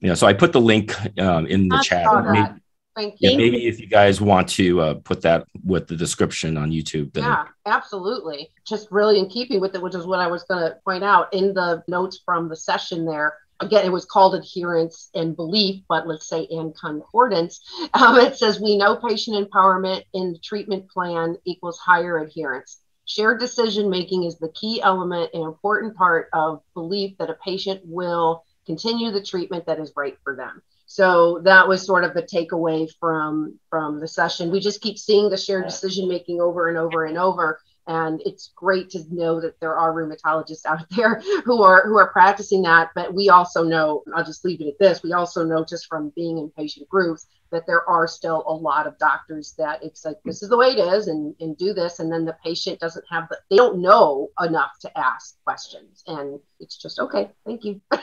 you 0.00 0.08
know 0.08 0.14
so 0.14 0.26
i 0.26 0.32
put 0.32 0.52
the 0.52 0.60
link 0.60 0.94
um, 1.20 1.46
in 1.46 1.68
the 1.68 1.76
I 1.76 1.82
chat 1.82 2.24
maybe, 2.30 2.60
Thank 2.96 3.14
you. 3.20 3.36
Maybe 3.36 3.68
if 3.68 3.78
you 3.78 3.86
guys 3.86 4.20
want 4.20 4.48
to 4.48 4.80
uh, 4.80 4.94
put 4.94 5.22
that 5.22 5.46
with 5.64 5.86
the 5.86 5.94
description 5.94 6.56
on 6.56 6.72
YouTube. 6.72 7.12
Then... 7.12 7.22
Yeah, 7.22 7.44
absolutely. 7.64 8.50
Just 8.66 8.88
really 8.90 9.20
in 9.20 9.28
keeping 9.28 9.60
with 9.60 9.72
it, 9.76 9.80
which 9.80 9.94
is 9.94 10.04
what 10.04 10.18
I 10.18 10.26
was 10.26 10.42
going 10.42 10.64
to 10.64 10.76
point 10.84 11.04
out 11.04 11.32
in 11.32 11.54
the 11.54 11.84
notes 11.86 12.20
from 12.24 12.48
the 12.48 12.56
session 12.56 13.04
there 13.04 13.36
again, 13.60 13.84
it 13.84 13.92
was 13.92 14.04
called 14.04 14.34
adherence 14.34 15.10
and 15.14 15.36
belief, 15.36 15.82
but 15.88 16.06
let's 16.06 16.28
say 16.28 16.42
in 16.42 16.72
concordance, 16.72 17.60
um, 17.94 18.16
it 18.16 18.36
says 18.36 18.60
we 18.60 18.76
know 18.76 18.96
patient 18.96 19.36
empowerment 19.36 20.04
in 20.14 20.32
the 20.32 20.38
treatment 20.38 20.88
plan 20.90 21.36
equals 21.44 21.78
higher 21.78 22.18
adherence. 22.18 22.80
Shared 23.06 23.40
decision 23.40 23.88
making 23.88 24.24
is 24.24 24.38
the 24.38 24.50
key 24.50 24.82
element 24.82 25.30
and 25.32 25.42
important 25.42 25.96
part 25.96 26.28
of 26.32 26.62
belief 26.74 27.16
that 27.18 27.30
a 27.30 27.34
patient 27.34 27.80
will 27.84 28.44
continue 28.66 29.10
the 29.10 29.22
treatment 29.22 29.64
that 29.66 29.80
is 29.80 29.92
right 29.96 30.16
for 30.22 30.36
them. 30.36 30.62
So 30.84 31.40
that 31.44 31.68
was 31.68 31.84
sort 31.84 32.04
of 32.04 32.14
the 32.14 32.22
takeaway 32.22 32.88
from 32.98 33.58
from 33.68 34.00
the 34.00 34.08
session. 34.08 34.50
We 34.50 34.60
just 34.60 34.80
keep 34.80 34.98
seeing 34.98 35.28
the 35.28 35.36
shared 35.36 35.66
decision 35.66 36.08
making 36.08 36.40
over 36.40 36.68
and 36.68 36.78
over 36.78 37.04
and 37.04 37.18
over 37.18 37.60
and 37.88 38.22
it's 38.24 38.52
great 38.54 38.90
to 38.90 39.02
know 39.10 39.40
that 39.40 39.58
there 39.60 39.76
are 39.76 39.92
rheumatologists 39.92 40.64
out 40.66 40.88
there 40.96 41.20
who 41.44 41.62
are 41.62 41.82
who 41.86 41.98
are 41.98 42.12
practicing 42.12 42.62
that. 42.62 42.90
But 42.94 43.12
we 43.14 43.28
also 43.28 43.64
know 43.64 44.02
i'll 44.14 44.24
just 44.24 44.44
leave 44.44 44.60
it 44.60 44.68
at 44.68 44.78
this 44.78 45.02
we 45.02 45.12
also 45.12 45.44
know 45.44 45.64
just 45.64 45.86
from 45.86 46.12
being 46.14 46.38
in 46.38 46.50
patient 46.50 46.88
groups 46.88 47.26
that 47.50 47.66
there 47.66 47.88
are 47.88 48.06
still 48.06 48.44
a 48.46 48.52
lot 48.52 48.86
of 48.86 48.98
doctors 48.98 49.54
that 49.58 49.82
it's 49.82 50.04
like 50.04 50.16
this 50.24 50.42
is 50.42 50.48
the 50.48 50.56
way 50.56 50.68
it 50.68 50.78
is 50.78 51.08
and, 51.08 51.34
and 51.40 51.56
do 51.56 51.72
this. 51.72 51.98
And 51.98 52.12
then 52.12 52.24
the 52.24 52.36
patient 52.44 52.80
doesn't 52.80 53.04
have 53.10 53.28
the 53.28 53.38
they 53.50 53.56
don't 53.56 53.80
know 53.80 54.28
enough 54.40 54.78
to 54.80 54.98
ask 54.98 55.36
questions. 55.44 56.02
And 56.06 56.40
it's 56.60 56.76
just 56.76 56.98
okay 56.98 57.30
thank 57.44 57.64
you. 57.64 57.80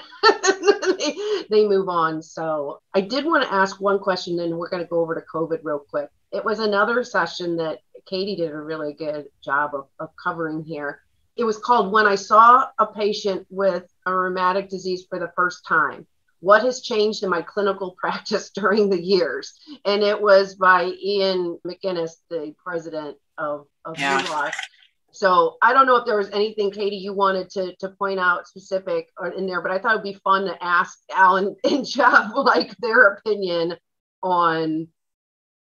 They, 0.86 1.15
they 1.50 1.67
move 1.67 1.89
on. 1.89 2.21
So 2.21 2.80
i 2.93 3.02
did 3.02 3.26
want 3.26 3.43
to 3.43 3.54
ask 3.54 3.82
one 3.82 4.00
question 4.00 4.39
and 4.39 4.58
we're 4.58 4.69
going 4.69 4.84
to 4.84 4.89
go 4.89 5.00
over 5.00 5.15
to 5.15 5.21
covid 5.21 5.60
real 5.63 5.80
quick. 5.80 6.10
It 6.32 6.45
was 6.45 6.60
another 6.60 7.04
session 7.04 7.58
that 7.58 7.80
Katie 8.05 8.35
did 8.35 8.51
a 8.51 8.57
really 8.57 8.93
good 8.93 9.27
job 9.43 9.71
of, 9.73 9.87
of 9.99 10.09
covering 10.21 10.63
here. 10.63 11.01
It 11.35 11.43
was 11.43 11.57
called 11.57 11.91
When 11.91 12.05
I 12.05 12.15
Saw 12.15 12.67
a 12.79 12.85
Patient 12.85 13.45
with 13.49 13.91
a 14.05 14.13
Rheumatic 14.13 14.69
Disease 14.69 15.05
for 15.09 15.19
the 15.19 15.31
First 15.35 15.65
Time. 15.67 16.07
What 16.39 16.63
has 16.63 16.81
changed 16.81 17.23
in 17.23 17.29
my 17.29 17.41
clinical 17.41 17.91
practice 17.99 18.51
during 18.51 18.89
the 18.89 19.01
years? 19.01 19.53
And 19.85 20.03
it 20.03 20.21
was 20.21 20.55
by 20.55 20.83
Iain 20.83 21.59
McInnes, 21.67 22.11
the 22.29 22.53
president 22.63 23.17
of, 23.37 23.67
of 23.83 23.99
yeah. 23.99 24.51
So 25.15 25.55
I 25.61 25.71
don't 25.71 25.85
know 25.85 25.95
if 25.95 26.05
there 26.05 26.17
was 26.17 26.29
anything, 26.31 26.71
Katie, 26.71 26.97
you 26.97 27.13
wanted 27.13 27.49
to, 27.51 27.73
to 27.77 27.89
point 27.89 28.19
out 28.19 28.49
specific 28.49 29.07
or 29.17 29.29
in 29.29 29.47
there, 29.47 29.61
but 29.61 29.71
I 29.71 29.79
thought 29.79 29.93
it'd 29.93 30.03
be 30.03 30.19
fun 30.25 30.43
to 30.43 30.61
ask 30.61 30.99
Alan 31.13 31.55
and 31.63 31.85
Jeff 31.85 32.31
like 32.35 32.75
their 32.77 33.13
opinion 33.13 33.77
on 34.21 34.89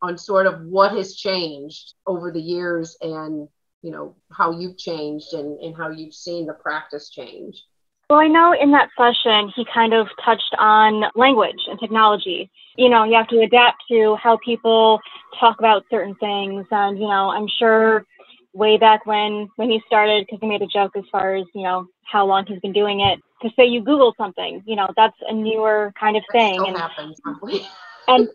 on 0.02 0.18
sort 0.18 0.46
of 0.46 0.62
what 0.62 0.92
has 0.92 1.16
changed 1.16 1.94
over 2.06 2.32
the 2.32 2.42
years 2.42 2.98
and 3.02 3.48
you 3.82 3.92
know 3.92 4.16
how 4.32 4.52
you've 4.52 4.78
changed 4.78 5.34
and, 5.34 5.60
and 5.60 5.76
how 5.76 5.90
you've 5.90 6.14
seen 6.14 6.46
the 6.46 6.54
practice 6.54 7.10
change. 7.10 7.64
Well 8.10 8.20
i 8.20 8.28
know 8.28 8.54
in 8.60 8.72
that 8.72 8.90
session 8.98 9.52
he 9.56 9.66
kind 9.74 9.94
of 9.94 10.08
touched 10.24 10.56
on 10.60 11.04
language 11.16 11.62
and 11.68 11.80
technology. 11.80 12.50
You 12.76 12.90
know 12.90 13.04
you 13.04 13.16
have 13.16 13.28
to 13.30 13.42
adapt 13.42 13.84
to 13.90 14.16
how 14.22 14.38
people 14.44 15.00
talk 15.40 15.60
about 15.60 15.84
certain 15.90 16.16
things. 16.16 16.66
And 16.72 16.98
you 16.98 17.08
know 17.08 17.30
i'm 17.30 17.48
sure 17.48 18.06
way 18.54 18.78
back 18.78 19.06
when 19.06 19.48
when 19.56 19.70
he 19.70 19.82
started 19.86 20.26
because 20.26 20.40
he 20.42 20.48
made 20.48 20.62
a 20.62 20.68
joke 20.68 20.92
as 20.98 21.04
far 21.12 21.36
as 21.36 21.46
you 21.54 21.64
know 21.64 21.88
how 22.04 22.26
long 22.26 22.46
he's 22.46 22.60
been 22.60 22.74
doing 22.74 23.02
it 23.02 23.20
to 23.42 23.50
say 23.56 23.66
you 23.66 23.84
google 23.84 24.16
something 24.18 24.64
you 24.66 24.76
know 24.76 24.88
that's 24.96 25.18
a 25.28 25.34
newer 25.34 25.94
kind 26.00 26.18
of 26.18 26.24
thing. 26.32 26.66
And 26.66 26.76
happens, 26.76 27.20
and 28.08 28.28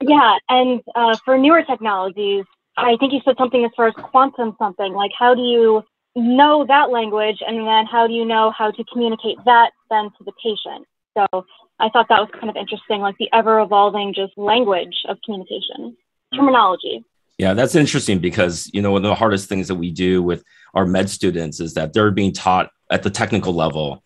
yeah, 0.00 0.36
and 0.48 0.80
uh, 0.94 1.16
for 1.24 1.38
newer 1.38 1.62
technologies, 1.62 2.44
I 2.76 2.96
think 2.98 3.12
you 3.12 3.20
said 3.24 3.36
something 3.38 3.64
as 3.64 3.70
far 3.76 3.88
as 3.88 3.94
quantum 3.94 4.56
something. 4.58 4.92
Like, 4.92 5.12
how 5.18 5.34
do 5.34 5.42
you 5.42 5.82
know 6.16 6.66
that 6.66 6.90
language, 6.90 7.38
and 7.46 7.66
then 7.66 7.86
how 7.86 8.06
do 8.06 8.12
you 8.12 8.24
know 8.24 8.52
how 8.56 8.70
to 8.70 8.84
communicate 8.92 9.38
that 9.44 9.70
then 9.90 10.10
to 10.18 10.24
the 10.24 10.32
patient? 10.42 10.86
So 11.16 11.46
I 11.78 11.88
thought 11.90 12.08
that 12.08 12.20
was 12.20 12.28
kind 12.32 12.50
of 12.50 12.56
interesting, 12.56 13.00
like 13.00 13.16
the 13.18 13.28
ever 13.32 13.60
evolving 13.60 14.14
just 14.14 14.36
language 14.36 14.94
of 15.08 15.18
communication, 15.24 15.96
terminology. 16.34 17.04
Yeah, 17.38 17.54
that's 17.54 17.74
interesting 17.74 18.18
because 18.18 18.70
you 18.74 18.82
know 18.82 18.90
one 18.92 19.04
of 19.04 19.08
the 19.08 19.14
hardest 19.14 19.48
things 19.48 19.68
that 19.68 19.76
we 19.76 19.90
do 19.90 20.22
with 20.22 20.44
our 20.74 20.84
med 20.84 21.08
students 21.08 21.58
is 21.60 21.74
that 21.74 21.92
they're 21.92 22.10
being 22.10 22.32
taught 22.32 22.70
at 22.90 23.02
the 23.02 23.10
technical 23.10 23.54
level 23.54 24.04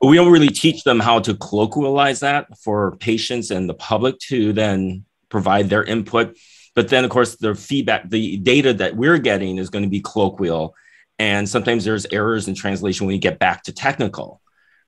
but 0.00 0.08
we 0.08 0.16
don't 0.16 0.32
really 0.32 0.48
teach 0.48 0.84
them 0.84 1.00
how 1.00 1.18
to 1.20 1.34
colloquialize 1.34 2.20
that 2.20 2.46
for 2.58 2.96
patients 2.96 3.50
and 3.50 3.68
the 3.68 3.74
public 3.74 4.18
to 4.18 4.52
then 4.52 5.04
provide 5.28 5.68
their 5.68 5.84
input. 5.84 6.36
But 6.74 6.88
then, 6.88 7.04
of 7.04 7.10
course, 7.10 7.36
the 7.36 7.54
feedback, 7.54 8.08
the 8.08 8.36
data 8.36 8.72
that 8.74 8.96
we're 8.96 9.18
getting 9.18 9.58
is 9.58 9.70
going 9.70 9.82
to 9.82 9.90
be 9.90 10.00
colloquial. 10.00 10.74
And 11.18 11.48
sometimes 11.48 11.84
there's 11.84 12.06
errors 12.12 12.46
in 12.46 12.54
translation 12.54 13.06
when 13.06 13.14
you 13.14 13.20
get 13.20 13.40
back 13.40 13.64
to 13.64 13.72
technical. 13.72 14.40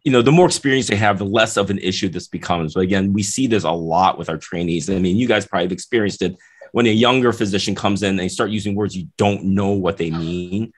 You 0.04 0.12
know, 0.12 0.22
the 0.22 0.32
more 0.32 0.46
experience 0.46 0.86
they 0.86 0.96
have, 0.96 1.18
the 1.18 1.24
less 1.24 1.56
of 1.56 1.70
an 1.70 1.78
issue 1.78 2.08
this 2.08 2.28
becomes. 2.28 2.74
But 2.74 2.80
again, 2.80 3.12
we 3.12 3.24
see 3.24 3.48
this 3.48 3.64
a 3.64 3.72
lot 3.72 4.16
with 4.16 4.30
our 4.30 4.38
trainees. 4.38 4.88
I 4.88 4.98
mean, 4.98 5.16
you 5.16 5.26
guys 5.26 5.46
probably 5.46 5.64
have 5.64 5.72
experienced 5.72 6.22
it 6.22 6.36
when 6.72 6.86
a 6.86 6.90
younger 6.90 7.32
physician 7.32 7.74
comes 7.74 8.02
in 8.02 8.10
and 8.10 8.18
they 8.18 8.28
start 8.28 8.50
using 8.50 8.74
words 8.76 8.96
you 8.96 9.08
don't 9.16 9.44
know 9.44 9.70
what 9.70 9.96
they 9.96 10.10
mean 10.10 10.72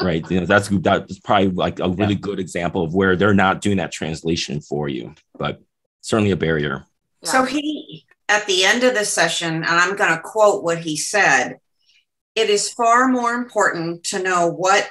right? 0.00 0.28
You 0.30 0.40
know 0.40 0.46
that's 0.46 0.68
that's 0.68 1.18
probably 1.20 1.48
like 1.48 1.80
a 1.80 1.88
really 1.88 2.14
yeah. 2.14 2.20
good 2.20 2.40
example 2.40 2.82
of 2.82 2.94
where 2.94 3.16
they're 3.16 3.34
not 3.34 3.60
doing 3.60 3.76
that 3.78 3.92
translation 3.92 4.60
for 4.60 4.88
you 4.88 5.14
but 5.38 5.60
certainly 6.00 6.30
a 6.30 6.36
barrier. 6.36 6.84
So 7.22 7.44
he 7.44 8.04
at 8.28 8.46
the 8.46 8.64
end 8.64 8.84
of 8.84 8.94
the 8.94 9.04
session 9.04 9.54
and 9.54 9.66
i'm 9.66 9.96
going 9.96 10.10
to 10.10 10.20
quote 10.20 10.64
what 10.64 10.78
he 10.78 10.96
said 10.96 11.58
it 12.34 12.50
is 12.50 12.72
far 12.72 13.08
more 13.08 13.34
important 13.34 14.02
to 14.04 14.22
know 14.22 14.48
what 14.48 14.90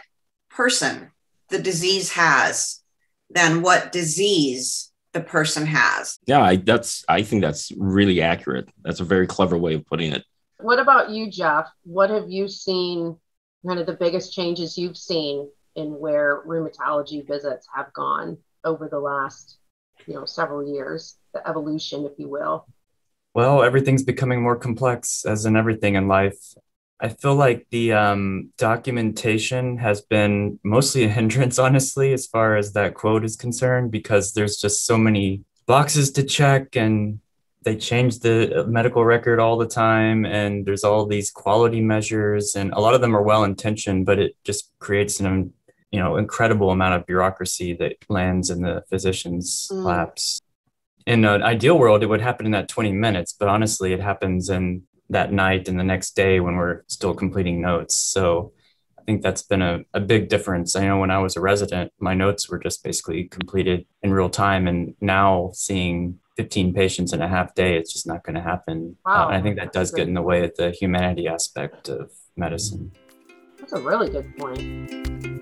person 0.49 1.11
the 1.49 1.59
disease 1.59 2.11
has 2.11 2.81
than 3.29 3.61
what 3.61 3.91
disease 3.91 4.91
the 5.11 5.19
person 5.21 5.65
has. 5.65 6.17
Yeah 6.25 6.41
I, 6.41 6.55
that's 6.55 7.03
i 7.09 7.21
think 7.21 7.41
that's 7.41 7.71
really 7.77 8.21
accurate. 8.21 8.69
That's 8.83 8.99
a 8.99 9.05
very 9.05 9.27
clever 9.27 9.57
way 9.57 9.75
of 9.75 9.85
putting 9.85 10.13
it. 10.13 10.23
What 10.59 10.79
about 10.79 11.09
you 11.09 11.29
jeff? 11.29 11.67
What 11.83 12.09
have 12.09 12.29
you 12.29 12.47
seen 12.47 13.17
kind 13.65 13.79
of 13.79 13.85
the 13.85 13.93
biggest 13.93 14.33
changes 14.33 14.77
you've 14.77 14.97
seen 14.97 15.49
in 15.75 15.99
where 15.99 16.43
rheumatology 16.45 17.25
visits 17.25 17.67
have 17.73 17.91
gone 17.93 18.37
over 18.63 18.87
the 18.87 18.99
last 18.99 19.57
you 20.05 20.13
know 20.13 20.25
several 20.25 20.67
years 20.67 21.17
the 21.33 21.47
evolution 21.47 22.05
if 22.05 22.13
you 22.17 22.29
will? 22.29 22.67
Well 23.33 23.63
everything's 23.63 24.03
becoming 24.03 24.41
more 24.41 24.55
complex 24.55 25.25
as 25.25 25.45
in 25.45 25.55
everything 25.55 25.95
in 25.95 26.07
life. 26.07 26.37
I 26.99 27.09
feel 27.09 27.35
like 27.35 27.67
the 27.69 27.91
um, 27.91 28.51
documentation 28.57 29.77
has 29.77 30.01
been 30.01 30.59
mostly 30.63 31.03
a 31.03 31.09
hindrance 31.09 31.59
honestly 31.67 32.13
as 32.13 32.27
far 32.27 32.55
as 32.55 32.73
that 32.73 32.93
quote 32.93 33.25
is 33.25 33.35
concerned 33.35 33.91
because 33.91 34.33
there's 34.33 34.57
just 34.57 34.85
so 34.85 34.97
many 34.97 35.43
boxes 35.65 36.11
to 36.11 36.23
check 36.23 36.75
and 36.75 37.19
they 37.63 37.75
change 37.75 38.19
the 38.19 38.65
medical 38.67 39.05
record 39.05 39.39
all 39.39 39.57
the 39.57 39.67
time 39.67 40.25
and 40.25 40.65
there's 40.65 40.83
all 40.83 41.05
these 41.05 41.31
quality 41.31 41.81
measures 41.81 42.55
and 42.55 42.71
a 42.73 42.79
lot 42.79 42.93
of 42.93 43.01
them 43.01 43.15
are 43.15 43.21
well 43.21 43.43
intentioned 43.43 44.05
but 44.05 44.19
it 44.19 44.35
just 44.43 44.71
creates 44.79 45.19
an 45.19 45.53
you 45.91 45.99
know 45.99 46.17
incredible 46.17 46.71
amount 46.71 46.95
of 46.95 47.05
bureaucracy 47.05 47.73
that 47.73 47.95
lands 48.09 48.49
in 48.49 48.61
the 48.61 48.83
physician's 48.89 49.69
mm. 49.71 49.83
laps 49.83 50.41
in 51.05 51.25
an 51.25 51.43
ideal 51.43 51.77
world 51.77 52.03
it 52.03 52.07
would 52.07 52.21
happen 52.21 52.45
in 52.45 52.51
that 52.51 52.67
20 52.67 52.91
minutes 52.91 53.33
but 53.33 53.47
honestly 53.47 53.93
it 53.93 53.99
happens 54.01 54.49
in 54.49 54.83
that 55.09 55.31
night 55.31 55.67
and 55.67 55.79
the 55.79 55.83
next 55.83 56.15
day 56.15 56.39
when 56.39 56.55
we're 56.55 56.83
still 56.87 57.13
completing 57.13 57.61
notes 57.61 57.95
so 57.95 58.51
I 59.03 59.05
think 59.05 59.21
that's 59.21 59.41
been 59.41 59.61
a, 59.61 59.81
a 59.93 59.99
big 59.99 60.29
difference. 60.29 60.77
I 60.77 60.85
know 60.85 60.97
when 60.97 61.11
I 61.11 61.17
was 61.17 61.35
a 61.35 61.41
resident, 61.41 61.91
my 61.99 62.13
notes 62.13 62.47
were 62.47 62.57
just 62.57 62.85
basically 62.85 63.25
completed 63.25 63.85
in 64.01 64.13
real 64.13 64.29
time. 64.29 64.65
And 64.65 64.95
now 65.01 65.51
seeing 65.53 66.19
15 66.37 66.73
patients 66.73 67.11
in 67.11 67.21
a 67.21 67.27
half 67.27 67.53
day, 67.53 67.75
it's 67.75 67.91
just 67.91 68.07
not 68.07 68.23
going 68.23 68.35
to 68.35 68.41
happen. 68.41 68.95
Wow. 69.05 69.25
Uh, 69.25 69.27
and 69.27 69.35
I 69.35 69.41
think 69.41 69.57
that 69.57 69.73
does 69.73 69.91
get 69.91 70.07
in 70.07 70.13
the 70.13 70.21
way 70.21 70.45
of 70.45 70.55
the 70.55 70.71
humanity 70.71 71.27
aspect 71.27 71.89
of 71.89 72.11
medicine. 72.37 72.93
That's 73.59 73.73
a 73.73 73.81
really 73.81 74.09
good 74.09 74.37
point. 74.37 75.32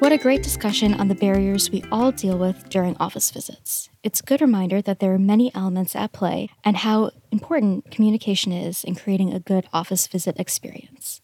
What 0.00 0.12
a 0.12 0.18
great 0.18 0.42
discussion 0.42 0.94
on 0.94 1.08
the 1.08 1.14
barriers 1.14 1.70
we 1.70 1.84
all 1.92 2.10
deal 2.10 2.38
with 2.38 2.70
during 2.70 2.96
office 2.96 3.30
visits. 3.30 3.90
It's 4.02 4.20
a 4.20 4.24
good 4.24 4.40
reminder 4.40 4.80
that 4.80 4.98
there 4.98 5.12
are 5.12 5.18
many 5.18 5.54
elements 5.54 5.94
at 5.94 6.14
play 6.14 6.48
and 6.64 6.78
how 6.78 7.10
important 7.30 7.90
communication 7.90 8.50
is 8.50 8.82
in 8.82 8.94
creating 8.94 9.34
a 9.34 9.40
good 9.40 9.68
office 9.74 10.06
visit 10.06 10.40
experience. 10.40 11.20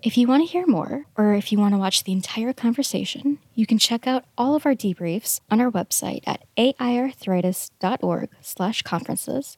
If 0.00 0.16
you 0.16 0.28
want 0.28 0.46
to 0.46 0.52
hear 0.52 0.64
more, 0.64 1.06
or 1.18 1.34
if 1.34 1.50
you 1.50 1.58
want 1.58 1.74
to 1.74 1.78
watch 1.78 2.04
the 2.04 2.12
entire 2.12 2.52
conversation, 2.52 3.40
you 3.56 3.66
can 3.66 3.80
check 3.80 4.06
out 4.06 4.24
all 4.38 4.54
of 4.54 4.64
our 4.64 4.76
debriefs 4.76 5.40
on 5.50 5.60
our 5.60 5.72
website 5.72 6.22
at 6.24 6.44
aiarthritis.org 6.56 8.28
slash 8.40 8.82
conferences, 8.82 9.56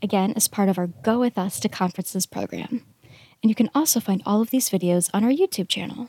again 0.00 0.32
as 0.34 0.48
part 0.48 0.70
of 0.70 0.78
our 0.78 0.86
Go 0.86 1.20
With 1.20 1.36
Us 1.36 1.60
to 1.60 1.68
Conferences 1.68 2.24
program. 2.24 2.86
And 3.42 3.50
you 3.50 3.54
can 3.54 3.68
also 3.74 4.00
find 4.00 4.22
all 4.24 4.40
of 4.40 4.48
these 4.48 4.70
videos 4.70 5.10
on 5.12 5.24
our 5.24 5.30
YouTube 5.30 5.68
channel. 5.68 6.08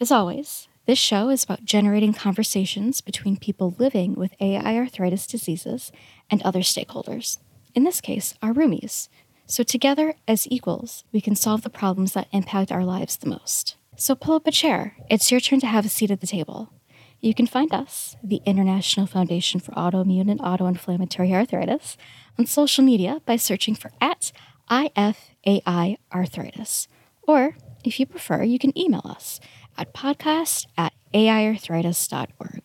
As 0.00 0.12
always, 0.12 0.67
this 0.88 0.98
show 0.98 1.28
is 1.28 1.44
about 1.44 1.66
generating 1.66 2.14
conversations 2.14 3.02
between 3.02 3.36
people 3.36 3.74
living 3.78 4.14
with 4.14 4.32
AI 4.40 4.74
arthritis 4.74 5.26
diseases 5.26 5.92
and 6.30 6.40
other 6.40 6.60
stakeholders, 6.60 7.36
in 7.74 7.84
this 7.84 8.00
case, 8.00 8.32
our 8.40 8.54
roomies. 8.54 9.08
So, 9.44 9.62
together 9.62 10.14
as 10.26 10.50
equals, 10.50 11.04
we 11.12 11.20
can 11.20 11.36
solve 11.36 11.60
the 11.60 11.68
problems 11.68 12.14
that 12.14 12.28
impact 12.32 12.72
our 12.72 12.86
lives 12.86 13.18
the 13.18 13.28
most. 13.28 13.76
So, 13.96 14.14
pull 14.14 14.36
up 14.36 14.46
a 14.46 14.50
chair. 14.50 14.96
It's 15.10 15.30
your 15.30 15.40
turn 15.40 15.60
to 15.60 15.66
have 15.66 15.84
a 15.84 15.90
seat 15.90 16.10
at 16.10 16.22
the 16.22 16.26
table. 16.26 16.72
You 17.20 17.34
can 17.34 17.46
find 17.46 17.74
us, 17.74 18.16
the 18.24 18.40
International 18.46 19.06
Foundation 19.06 19.60
for 19.60 19.72
Autoimmune 19.72 20.30
and 20.30 20.40
Autoinflammatory 20.40 21.34
Arthritis, 21.34 21.98
on 22.38 22.46
social 22.46 22.82
media 22.82 23.20
by 23.26 23.36
searching 23.36 23.74
for 23.74 23.90
at 24.00 24.32
IFAI 24.70 25.98
Arthritis. 26.14 26.88
Or, 27.26 27.58
if 27.84 28.00
you 28.00 28.06
prefer, 28.06 28.42
you 28.42 28.58
can 28.58 28.76
email 28.78 29.02
us 29.04 29.38
at 29.78 29.94
podcast 29.94 30.66
at 30.76 30.92
aiarthritis.org. 31.14 32.62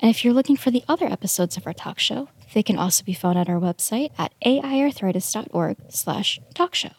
And 0.00 0.10
if 0.10 0.24
you're 0.24 0.34
looking 0.34 0.56
for 0.56 0.70
the 0.70 0.82
other 0.88 1.06
episodes 1.06 1.56
of 1.56 1.66
our 1.66 1.72
talk 1.72 1.98
show, 2.00 2.28
they 2.54 2.62
can 2.62 2.76
also 2.76 3.04
be 3.04 3.14
found 3.14 3.38
at 3.38 3.48
our 3.48 3.60
website 3.60 4.10
at 4.18 4.34
aiarthritis.org 4.44 5.76
slash 5.88 6.40
talk 6.54 6.74
show. 6.74 6.90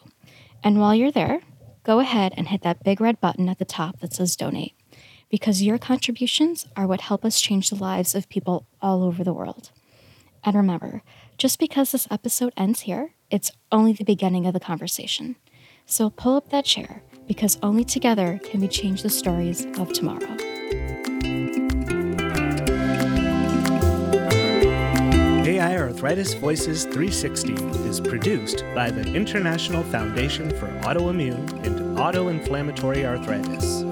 And 0.62 0.80
while 0.80 0.94
you're 0.94 1.12
there, 1.12 1.42
go 1.84 2.00
ahead 2.00 2.32
and 2.36 2.48
hit 2.48 2.62
that 2.62 2.82
big 2.82 3.00
red 3.00 3.20
button 3.20 3.48
at 3.48 3.58
the 3.58 3.66
top 3.66 4.00
that 4.00 4.14
says 4.14 4.36
donate, 4.36 4.72
because 5.28 5.62
your 5.62 5.76
contributions 5.76 6.66
are 6.74 6.86
what 6.86 7.02
help 7.02 7.24
us 7.24 7.40
change 7.40 7.68
the 7.68 7.76
lives 7.76 8.14
of 8.14 8.28
people 8.30 8.66
all 8.80 9.04
over 9.04 9.22
the 9.22 9.34
world. 9.34 9.70
And 10.42 10.56
remember, 10.56 11.02
just 11.36 11.58
because 11.58 11.92
this 11.92 12.08
episode 12.10 12.52
ends 12.56 12.80
here, 12.80 13.12
it's 13.30 13.50
only 13.70 13.92
the 13.92 14.04
beginning 14.04 14.46
of 14.46 14.54
the 14.54 14.60
conversation. 14.60 15.36
So 15.84 16.08
pull 16.08 16.36
up 16.36 16.48
that 16.50 16.64
chair 16.64 17.02
because 17.26 17.58
only 17.62 17.84
together 17.84 18.40
can 18.44 18.60
we 18.60 18.68
change 18.68 19.02
the 19.02 19.10
stories 19.10 19.66
of 19.78 19.92
tomorrow. 19.92 20.36
AI 25.46 25.76
Arthritis 25.76 26.32
Voices 26.34 26.84
360 26.84 27.54
is 27.88 28.00
produced 28.00 28.64
by 28.74 28.90
the 28.90 29.02
International 29.14 29.82
Foundation 29.84 30.50
for 30.50 30.66
Autoimmune 30.82 31.50
and 31.64 31.96
Autoinflammatory 31.98 33.04
Arthritis. 33.04 33.82